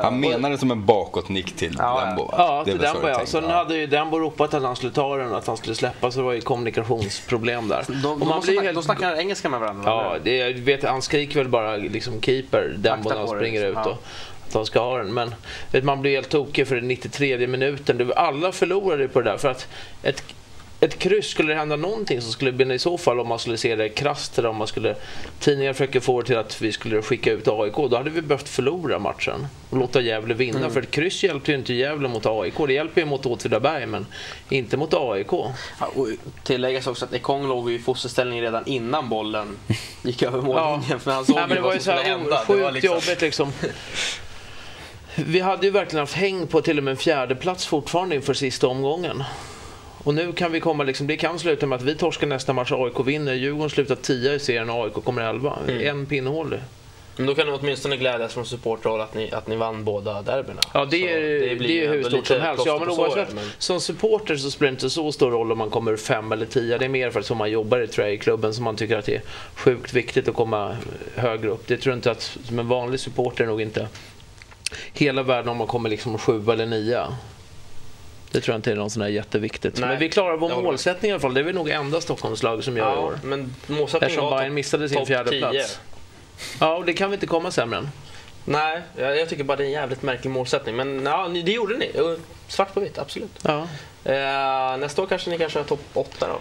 Han 0.02 0.20
menar 0.20 0.50
det 0.50 0.58
som 0.58 0.70
en 0.70 0.86
bakåtnick 0.86 1.56
till 1.56 1.76
ja, 1.78 2.04
Dembo. 2.04 2.30
Ja, 2.32 2.64
till 2.64 2.78
Dembo 2.78 3.08
ja. 3.08 3.26
Så 3.26 3.38
ja. 3.38 3.48
hade 3.48 3.76
ju 3.76 3.86
Dembo 3.86 4.18
ropat 4.18 4.54
att 4.54 4.62
han 4.62 4.76
skulle 4.76 4.92
ta 4.92 5.16
den 5.16 5.32
och 5.32 5.38
att 5.38 5.46
han 5.46 5.56
skulle 5.56 5.74
släppa 5.74 6.10
så 6.10 6.18
det 6.18 6.24
var 6.24 6.32
ju 6.32 6.40
kommunikationsproblem 6.40 7.68
där. 7.68 7.84
De, 8.02 8.22
och 8.22 8.28
man 8.28 8.40
blir 8.40 8.62
helt... 8.62 8.74
de 8.74 8.82
snackar 8.82 9.18
engelska 9.18 9.48
med 9.48 9.60
varandra? 9.60 9.90
Ja, 9.90 10.16
det, 10.22 10.36
jag 10.36 10.52
vet, 10.52 10.84
han 10.84 11.02
skriker 11.02 11.38
väl 11.38 11.48
bara 11.48 11.76
liksom 11.76 12.20
keeper, 12.22 12.74
Dembo, 12.78 13.08
när 13.08 13.16
han 13.16 13.28
springer 13.28 13.64
ut. 13.64 13.76
Och, 13.76 13.92
att 13.92 14.37
de 14.52 14.66
ska 14.66 14.80
ha 14.80 14.98
den. 14.98 15.14
Men 15.14 15.34
man 15.82 16.00
blir 16.00 16.10
helt 16.10 16.28
tokig 16.28 16.68
för 16.68 16.74
den 16.74 16.88
93 16.88 17.46
minuten. 17.46 18.12
Alla 18.16 18.52
förlorade 18.52 19.08
på 19.08 19.20
det 19.20 19.30
där. 19.30 19.38
För 19.38 19.48
att 19.48 19.68
ett, 20.02 20.22
ett 20.80 20.98
kryss, 20.98 21.26
skulle 21.26 21.52
det 21.52 21.58
hända 21.58 21.76
någonting 21.76 22.20
så 22.22 22.30
skulle 22.30 22.50
det 22.50 22.64
bli 22.64 22.74
i 22.74 22.78
så 22.78 22.98
fall 22.98 23.20
om 23.20 23.28
man 23.28 23.38
skulle 23.38 23.56
se 23.56 23.76
det 23.76 23.88
krasst 23.88 24.38
eller 24.38 24.48
om 24.48 24.56
man 24.56 24.66
skulle 24.66 24.94
tidningar 25.40 25.72
försöker 25.72 26.00
få 26.00 26.20
det 26.20 26.26
till 26.26 26.36
att 26.36 26.62
vi 26.62 26.72
skulle 26.72 27.02
skicka 27.02 27.32
ut 27.32 27.48
AIK. 27.48 27.74
Då 27.74 27.96
hade 27.96 28.10
vi 28.10 28.22
behövt 28.22 28.48
förlora 28.48 28.98
matchen 28.98 29.46
och 29.70 29.78
låta 29.78 30.00
Gävle 30.00 30.34
vinna. 30.34 30.58
Mm. 30.58 30.70
För 30.70 30.82
ett 30.82 30.90
kryss 30.90 31.24
hjälper 31.24 31.52
ju 31.52 31.58
inte 31.58 31.74
Gävle 31.74 32.08
mot 32.08 32.26
AIK. 32.26 32.54
Det 32.66 32.72
hjälper 32.72 33.00
ju 33.00 33.06
mot 33.06 33.26
Åtvidaberg 33.26 33.86
men 33.86 34.06
inte 34.48 34.76
mot 34.76 34.94
AIK. 34.94 35.32
Ja, 35.32 35.54
och 35.94 36.08
tilläggas 36.42 36.86
också 36.86 37.04
att 37.04 37.14
Ekong 37.14 37.48
låg 37.48 37.70
i 37.70 37.78
fosterställning 37.78 38.42
redan 38.42 38.66
innan 38.66 39.08
bollen 39.08 39.56
gick 40.02 40.22
över 40.22 40.42
mållinjen. 40.42 40.82
Ja. 40.90 40.98
För 40.98 41.10
han 41.10 41.24
såg 41.24 41.36
ja, 41.36 41.46
men 41.46 41.56
det 41.56 41.62
var 41.62 41.74
ju 41.74 41.80
så 41.80 41.90
här 41.90 42.44
sjukt 42.46 42.74
liksom... 42.74 42.94
jobbigt 42.94 43.20
liksom. 43.20 43.52
Vi 45.26 45.40
hade 45.40 45.66
ju 45.66 45.72
verkligen 45.72 46.00
haft 46.00 46.14
häng 46.14 46.46
på 46.46 46.60
till 46.60 46.78
och 46.78 46.84
med 46.84 46.90
en 46.90 46.96
fjärde 46.96 47.34
plats 47.34 47.66
fortfarande 47.66 48.14
inför 48.14 48.34
sista 48.34 48.66
omgången. 48.66 49.24
Och 50.04 50.14
nu 50.14 50.32
kan 50.32 50.52
vi 50.52 50.60
komma, 50.60 50.84
liksom, 50.84 51.06
det 51.06 51.16
kan 51.16 51.38
sluta 51.38 51.66
med 51.66 51.76
att 51.76 51.82
vi 51.82 51.94
torskar 51.94 52.26
nästa 52.26 52.52
match, 52.52 52.72
AIK 52.72 53.06
vinner, 53.06 53.34
Djurgården 53.34 53.70
slutar 53.70 53.94
10 53.94 54.34
i 54.34 54.38
serien 54.38 54.70
och 54.70 54.84
AIK 54.84 54.92
kommer 54.92 55.22
11. 55.22 55.58
Mm. 55.68 55.86
En 55.86 56.06
pinnhål. 56.06 56.58
Men 57.16 57.26
då 57.26 57.34
kan 57.34 57.46
du 57.46 57.52
åtminstone 57.52 57.96
glädjas 57.96 58.34
från 58.34 58.46
supporterhåll 58.46 59.00
att 59.00 59.14
ni, 59.14 59.30
att 59.30 59.46
ni 59.46 59.56
vann 59.56 59.84
båda 59.84 60.22
derbyna. 60.22 60.60
Ja, 60.74 60.84
det 60.84 61.12
är, 61.12 61.20
det 61.20 61.54
det 61.54 61.84
är 61.84 61.88
hur 61.88 62.02
stort 62.02 62.26
som 62.26 62.40
helst. 62.40 62.66
Ja, 62.66 62.78
men 62.78 62.90
oavsett, 62.90 63.34
men... 63.34 63.44
Som 63.58 63.80
supporter 63.80 64.36
så 64.36 64.50
spelar 64.50 64.70
det 64.70 64.74
inte 64.74 64.90
så 64.90 65.12
stor 65.12 65.30
roll 65.30 65.52
om 65.52 65.58
man 65.58 65.70
kommer 65.70 65.96
fem 65.96 66.32
eller 66.32 66.46
tio. 66.46 66.78
Det 66.78 66.84
är 66.84 66.88
mer 66.88 67.10
för 67.10 67.20
att 67.20 67.26
som 67.26 67.38
man 67.38 67.50
jobbar 67.50 67.86
tror 67.86 68.06
jag, 68.06 68.14
i 68.14 68.18
klubben 68.18 68.54
som 68.54 68.64
man 68.64 68.76
tycker 68.76 68.98
att 68.98 69.04
det 69.04 69.14
är 69.14 69.22
sjukt 69.54 69.92
viktigt 69.92 70.28
att 70.28 70.34
komma 70.34 70.76
högre 71.16 71.48
upp. 71.48 71.66
Det 71.66 71.76
tror 71.76 71.92
jag 71.92 71.98
inte 71.98 72.10
att 72.10 72.38
som 72.44 72.58
en 72.58 72.68
vanlig 72.68 73.00
supporter 73.00 73.46
nog 73.46 73.60
inte 73.60 73.88
hela 74.92 75.22
världen 75.22 75.48
om 75.48 75.56
man 75.56 75.66
kommer 75.66 75.88
liksom 75.88 76.18
sju 76.18 76.50
eller 76.50 76.66
nia. 76.66 77.16
Det 78.30 78.40
tror 78.40 78.52
jag 78.52 78.58
inte 78.58 78.72
är 78.72 78.76
någon 78.76 78.90
sån 78.90 79.02
här 79.02 79.08
jätteviktigt. 79.08 79.78
Nej. 79.78 79.88
Men 79.88 79.98
vi 79.98 80.08
klarar 80.08 80.36
vår 80.36 80.62
målsättning 80.62 81.08
i 81.08 81.12
alla 81.12 81.20
fall. 81.20 81.34
Det 81.34 81.40
är 81.40 81.44
väl 81.44 81.54
nog 81.54 81.70
enda 81.70 82.00
Stockholmslag 82.00 82.64
som 82.64 82.76
gör 82.76 82.88
ja, 82.88 82.94
i 82.94 82.98
år. 82.98 83.18
Men 83.22 83.54
målsättningen 83.66 84.18
Eftersom 84.18 84.38
Bayern 84.38 84.54
missade 84.54 84.88
sin 84.88 85.06
fjärde 85.06 85.30
10. 85.30 85.40
plats. 85.40 85.80
Ja, 86.60 86.76
och 86.76 86.84
det 86.84 86.92
kan 86.92 87.10
vi 87.10 87.14
inte 87.14 87.26
komma 87.26 87.50
sämre 87.50 87.78
än. 87.78 87.88
Nej, 88.44 88.82
jag, 88.96 89.18
jag, 89.18 89.28
tycker 89.28 89.44
bara 89.44 89.56
det 89.56 89.62
är 89.62 89.66
en 89.66 89.72
jävligt 89.72 90.02
märklig 90.02 90.30
målsättning. 90.30 90.76
Men 90.76 91.06
ja, 91.06 91.28
det 91.28 91.52
gjorde 91.52 91.76
ni. 91.76 91.92
Svart 92.48 92.74
på 92.74 92.80
vitt, 92.80 92.98
absolut. 92.98 93.38
Ja. 93.42 93.68
Eh, 94.04 94.76
nästa 94.78 95.02
år 95.02 95.06
kanske 95.06 95.30
ni 95.30 95.38
kanske 95.38 95.58
har 95.58 95.64
topp 95.64 95.80
8 95.92 96.26
då? 96.28 96.40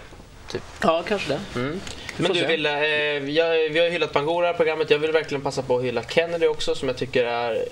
Typ. 0.52 0.62
Ja, 0.82 1.02
kanske 1.08 1.32
det. 1.32 1.60
Mm. 1.60 1.80
Men 2.16 2.32
du, 2.32 2.46
Wille, 2.46 2.72
eh, 3.16 3.22
vi 3.22 3.38
har 3.40 3.54
ju 3.84 3.90
hyllat 3.90 4.12
Bangura 4.12 4.50
i 4.50 4.54
programmet. 4.54 4.90
Jag 4.90 4.98
vill 4.98 5.12
verkligen 5.12 5.42
passa 5.42 5.62
på 5.62 5.76
att 5.76 5.84
hylla 5.84 6.02
Kennedy 6.02 6.46
också 6.46 6.74
som 6.74 6.88
jag 6.88 6.96
tycker 6.96 7.24
är 7.24 7.64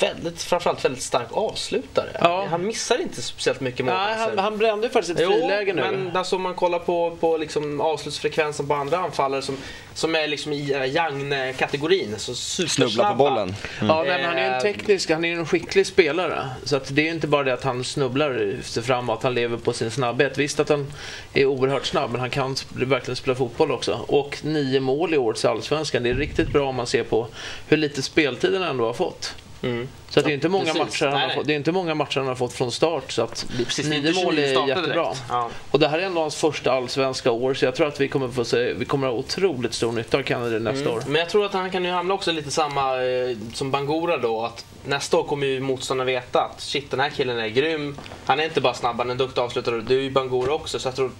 väldigt, 0.00 0.42
framförallt 0.42 0.84
väldigt 0.84 1.02
stark 1.02 1.26
avslutare. 1.30 2.08
Ja. 2.20 2.46
Han 2.50 2.66
missar 2.66 3.00
inte 3.02 3.22
speciellt 3.22 3.60
mycket 3.60 3.86
mål. 3.86 3.94
Nej, 3.94 4.14
han, 4.18 4.38
han 4.38 4.58
brände 4.58 4.90
faktiskt 4.90 5.20
ett 5.20 5.26
friläge 5.26 5.72
nu. 5.72 5.82
men 5.82 6.16
alltså, 6.16 6.36
om 6.36 6.42
man 6.42 6.54
kollar 6.54 6.78
på, 6.78 7.16
på 7.20 7.36
liksom 7.36 7.80
avslutsfrekvensen 7.80 8.68
på 8.68 8.74
andra 8.74 8.98
anfallare 8.98 9.42
som, 9.42 9.56
som 9.94 10.14
är 10.14 10.28
liksom 10.28 10.52
i 10.52 10.90
Jagne-kategorin, 10.94 12.14
så 12.18 12.34
supersnabba. 12.34 12.90
Snubbla 12.90 13.10
på 13.10 13.16
bollen. 13.16 13.54
Mm. 13.80 13.96
Ja, 13.96 14.02
nej, 14.02 14.18
men 14.18 14.24
han 14.24 14.38
är 14.38 14.48
en 14.48 14.54
eh, 14.54 14.60
teknisk, 14.60 15.10
han 15.10 15.24
är 15.24 15.32
en 15.32 15.46
skicklig 15.46 15.86
spelare. 15.86 16.48
Så 16.64 16.76
att 16.76 16.94
det 16.94 17.08
är 17.08 17.12
inte 17.12 17.26
bara 17.26 17.42
det 17.42 17.54
att 17.54 17.64
han 17.64 17.84
snubblar 17.84 18.56
sig 18.62 18.82
framåt, 18.82 19.22
han 19.22 19.34
lever 19.34 19.56
på 19.56 19.72
sin 19.72 19.90
snabbhet. 19.90 20.38
Visst 20.38 20.60
att 20.60 20.68
han 20.68 20.92
är 21.32 21.44
oerhört 21.44 21.86
snabb, 21.86 22.10
men 22.10 22.20
han 22.20 22.30
kan 22.30 22.56
verkligen 22.70 23.16
spela 23.16 23.34
fotboll 23.34 23.70
också. 23.70 24.00
Och 24.08 24.38
nio 24.42 24.80
mål 24.80 25.14
i 25.14 25.18
årets 25.18 25.44
Allsvenskan, 25.44 26.02
det 26.02 26.10
är 26.10 26.14
riktigt 26.14 26.48
bra 26.48 26.68
om 26.68 26.76
man 26.76 26.86
ser 26.86 27.04
på 27.04 27.26
hur 27.68 27.76
lite 27.76 28.02
speltid 28.02 28.54
han 28.54 28.62
ändå 28.62 28.86
har 28.86 28.92
fått. 28.92 29.34
Mm. 29.62 29.88
Så 30.08 30.20
det, 30.20 30.30
är 30.30 30.34
inte 30.34 30.48
många 30.48 30.74
matcher 30.74 31.06
han 31.06 31.20
har 31.20 31.28
fått, 31.28 31.46
det 31.46 31.52
är 31.52 31.56
inte 31.56 31.72
många 31.72 31.94
matcher 31.94 32.18
han 32.18 32.28
har 32.28 32.34
fått 32.34 32.52
från 32.52 32.72
start. 32.72 33.12
Så 33.12 33.22
att 33.22 33.46
precis, 33.56 33.88
nio 33.88 34.24
mål 34.24 34.38
är 34.38 34.68
jättebra. 34.68 35.12
Ja. 35.28 35.50
Och 35.70 35.78
det 35.78 35.88
här 35.88 35.98
är 35.98 36.02
ändå 36.02 36.20
hans 36.20 36.36
första 36.36 36.72
allsvenska 36.72 37.30
år, 37.30 37.54
så 37.54 37.64
jag 37.64 37.74
tror 37.74 37.88
att 37.88 38.00
vi 38.00 38.08
kommer 38.08 38.28
få 38.28 38.44
se, 38.44 38.72
vi 38.72 38.84
kommer 38.84 39.06
ha 39.06 39.14
otroligt 39.14 39.74
stor 39.74 39.92
nytta 39.92 40.18
av 40.18 40.22
Kennedy 40.22 40.58
nästa 40.58 40.84
mm. 40.84 40.96
år. 40.96 41.02
Men 41.06 41.20
jag 41.20 41.28
tror 41.28 41.46
att 41.46 41.52
han 41.52 41.70
kan 41.70 41.84
ju 41.84 41.90
hamna 41.90 42.14
också 42.14 42.32
lite 42.32 42.50
samma 42.50 43.02
eh, 43.02 43.36
som 43.54 43.70
Bangura 43.70 44.18
då, 44.18 44.44
att 44.44 44.64
nästa 44.84 45.18
år 45.18 45.24
kommer 45.24 45.46
ju 45.46 45.60
motståndarna 45.60 46.06
veta 46.06 46.40
att 46.40 46.60
shit, 46.60 46.90
den 46.90 47.00
här 47.00 47.10
killen 47.10 47.38
är 47.38 47.48
grym. 47.48 47.96
Han 48.24 48.40
är 48.40 48.44
inte 48.44 48.60
bara 48.60 48.74
snabb, 48.74 48.98
han 48.98 49.06
är 49.06 49.10
en 49.12 49.18
duktig 49.18 49.40
avslutare. 49.40 49.80
Det 49.80 49.94
är 49.94 49.98
ju 49.98 50.10
Bangura 50.10 50.54
också, 50.54 50.78
så 50.78 50.88
jag 50.88 50.96
tror 50.96 51.10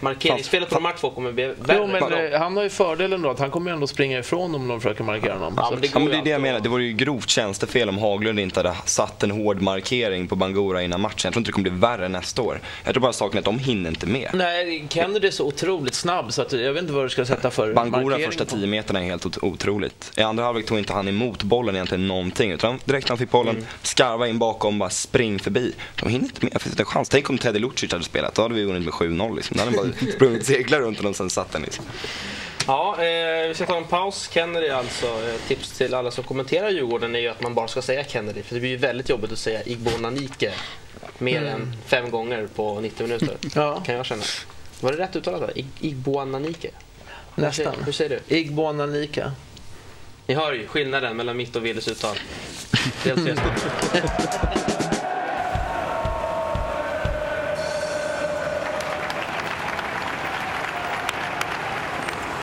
Markeringsspelet 0.00 0.68
på 0.68 0.74
de 0.74 0.84
här 0.84 0.92
två 0.92 1.10
kommer 1.10 1.32
bli 1.32 1.46
värre. 1.46 1.78
Jo, 1.78 1.86
men 1.86 2.40
han 2.40 2.56
har 2.56 2.62
ju 2.62 2.70
fördelen 2.70 3.22
då 3.22 3.30
att 3.30 3.38
han 3.38 3.50
kommer 3.50 3.70
ändå 3.70 3.86
springa 3.86 4.18
ifrån 4.18 4.54
om 4.54 4.68
de 4.68 4.80
försöker 4.80 5.04
markera 5.04 5.34
honom. 5.34 5.54
Ja, 5.56 5.70
men 5.70 5.80
det, 5.80 5.90
ja, 5.92 5.98
men 5.98 6.08
det 6.08 6.16
är 6.16 6.22
det 6.22 6.30
jag 6.30 6.42
menar. 6.42 6.60
Det 6.60 6.68
vore 6.68 6.84
ju 6.84 6.92
grovt 6.92 7.28
tjänstefel 7.28 7.88
om 7.88 7.98
Haglund 7.98 8.40
inte 8.40 8.58
hade 8.58 8.74
satt 8.84 9.22
en 9.22 9.30
hård 9.30 9.62
markering 9.62 10.28
på 10.28 10.36
Bangura 10.36 10.82
innan 10.82 11.00
matchen. 11.00 11.20
Jag 11.24 11.32
tror 11.32 11.40
inte 11.40 11.48
det 11.48 11.52
kommer 11.52 11.70
bli 11.70 11.78
värre 11.78 12.08
nästa 12.08 12.42
år. 12.42 12.60
Jag 12.84 12.94
tror 12.94 13.02
bara 13.02 13.12
saken 13.12 13.36
är 13.36 13.38
att 13.38 13.44
de 13.44 13.58
hinner 13.58 13.90
inte 13.90 14.06
med. 14.06 14.30
Nej, 14.34 14.86
Kennedy 14.88 15.26
är 15.26 15.30
så 15.30 15.46
otroligt 15.46 15.94
snabb 15.94 16.32
så 16.32 16.42
att 16.42 16.52
jag 16.52 16.72
vet 16.72 16.82
inte 16.82 16.92
vad 16.92 17.04
du 17.04 17.08
ska 17.08 17.24
sätta 17.24 17.50
för 17.50 17.74
Bangura 17.74 18.00
markering 18.00 18.26
första 18.26 18.44
tio 18.44 18.66
meterna 18.66 19.00
är 19.00 19.04
helt 19.04 19.44
otroligt. 19.44 20.12
I 20.16 20.22
andra 20.22 20.44
halvlek 20.44 20.66
tog 20.66 20.78
inte 20.78 20.92
han 20.92 21.08
emot 21.08 21.42
bollen 21.42 21.74
egentligen 21.74 22.06
någonting. 22.06 22.50
Utan 22.50 22.78
direkt 22.84 23.06
när 23.06 23.10
han 23.10 23.18
fick 23.18 23.30
bollen, 23.30 23.54
mm. 23.54 23.66
skarva 23.82 24.28
in 24.28 24.38
bakom, 24.38 24.78
bara 24.78 24.90
spring 24.90 25.38
förbi. 25.38 25.72
De 26.00 26.08
hinner 26.08 26.24
inte 26.24 26.44
med. 26.44 26.52
Det 26.52 26.58
finns 26.58 26.72
inte 26.72 26.82
en 26.82 26.86
chans. 26.86 27.08
Tänk 27.08 27.30
om 27.30 27.38
Teddy 27.38 27.58
Lucic 27.58 27.92
hade 27.92 28.04
spelat. 28.04 28.34
Då 28.34 28.42
hade 28.42 28.54
vi 28.54 28.64
vunnit 28.64 28.84
med 28.84 28.94
7-0 28.94 29.36
liksom. 29.36 29.89
Sprungit 30.14 30.46
segla 30.46 30.80
runt 30.80 31.00
och 31.00 31.16
sen 31.16 31.30
satt 31.30 31.52
den 31.52 31.62
liksom. 31.62 31.84
Ja, 32.66 32.92
eh, 33.02 33.48
vi 33.48 33.54
ska 33.54 33.66
ta 33.66 33.76
en 33.76 33.84
paus. 33.84 34.30
Kennedy 34.32 34.68
alltså. 34.68 35.06
Eh, 35.06 35.48
tips 35.48 35.78
till 35.78 35.94
alla 35.94 36.10
som 36.10 36.24
kommenterar 36.24 36.70
Djurgården 36.70 37.14
är 37.14 37.20
ju 37.20 37.28
att 37.28 37.42
man 37.42 37.54
bara 37.54 37.68
ska 37.68 37.82
säga 37.82 38.04
Kennedy. 38.04 38.42
För 38.42 38.54
det 38.54 38.60
blir 38.60 38.70
ju 38.70 38.76
väldigt 38.76 39.08
jobbigt 39.08 39.32
att 39.32 39.38
säga 39.38 39.62
Igbo 39.64 39.90
Nanike 39.98 40.52
mer 41.18 41.42
mm. 41.42 41.54
än 41.54 41.76
fem 41.86 42.10
gånger 42.10 42.48
på 42.54 42.80
90 42.80 43.02
minuter. 43.02 43.36
Ja. 43.54 43.80
Kan 43.80 43.94
jag 43.94 44.06
känna. 44.06 44.22
Var 44.80 44.92
det 44.92 44.98
rätt 44.98 45.16
uttalat? 45.16 45.40
Då? 45.54 45.62
Igbo 45.80 46.24
Nanike? 46.24 46.70
Nästan. 47.34 47.74
Hur 47.84 47.92
säger 47.92 48.20
du? 48.28 48.36
Igbo 48.36 48.72
Nanike. 48.72 49.32
Ni 50.26 50.34
hör 50.34 50.52
ju 50.52 50.66
skillnaden 50.66 51.16
mellan 51.16 51.36
mitt 51.36 51.56
och 51.56 51.66
Willes 51.66 51.88
uttal. 51.88 52.16
Dels 53.04 53.20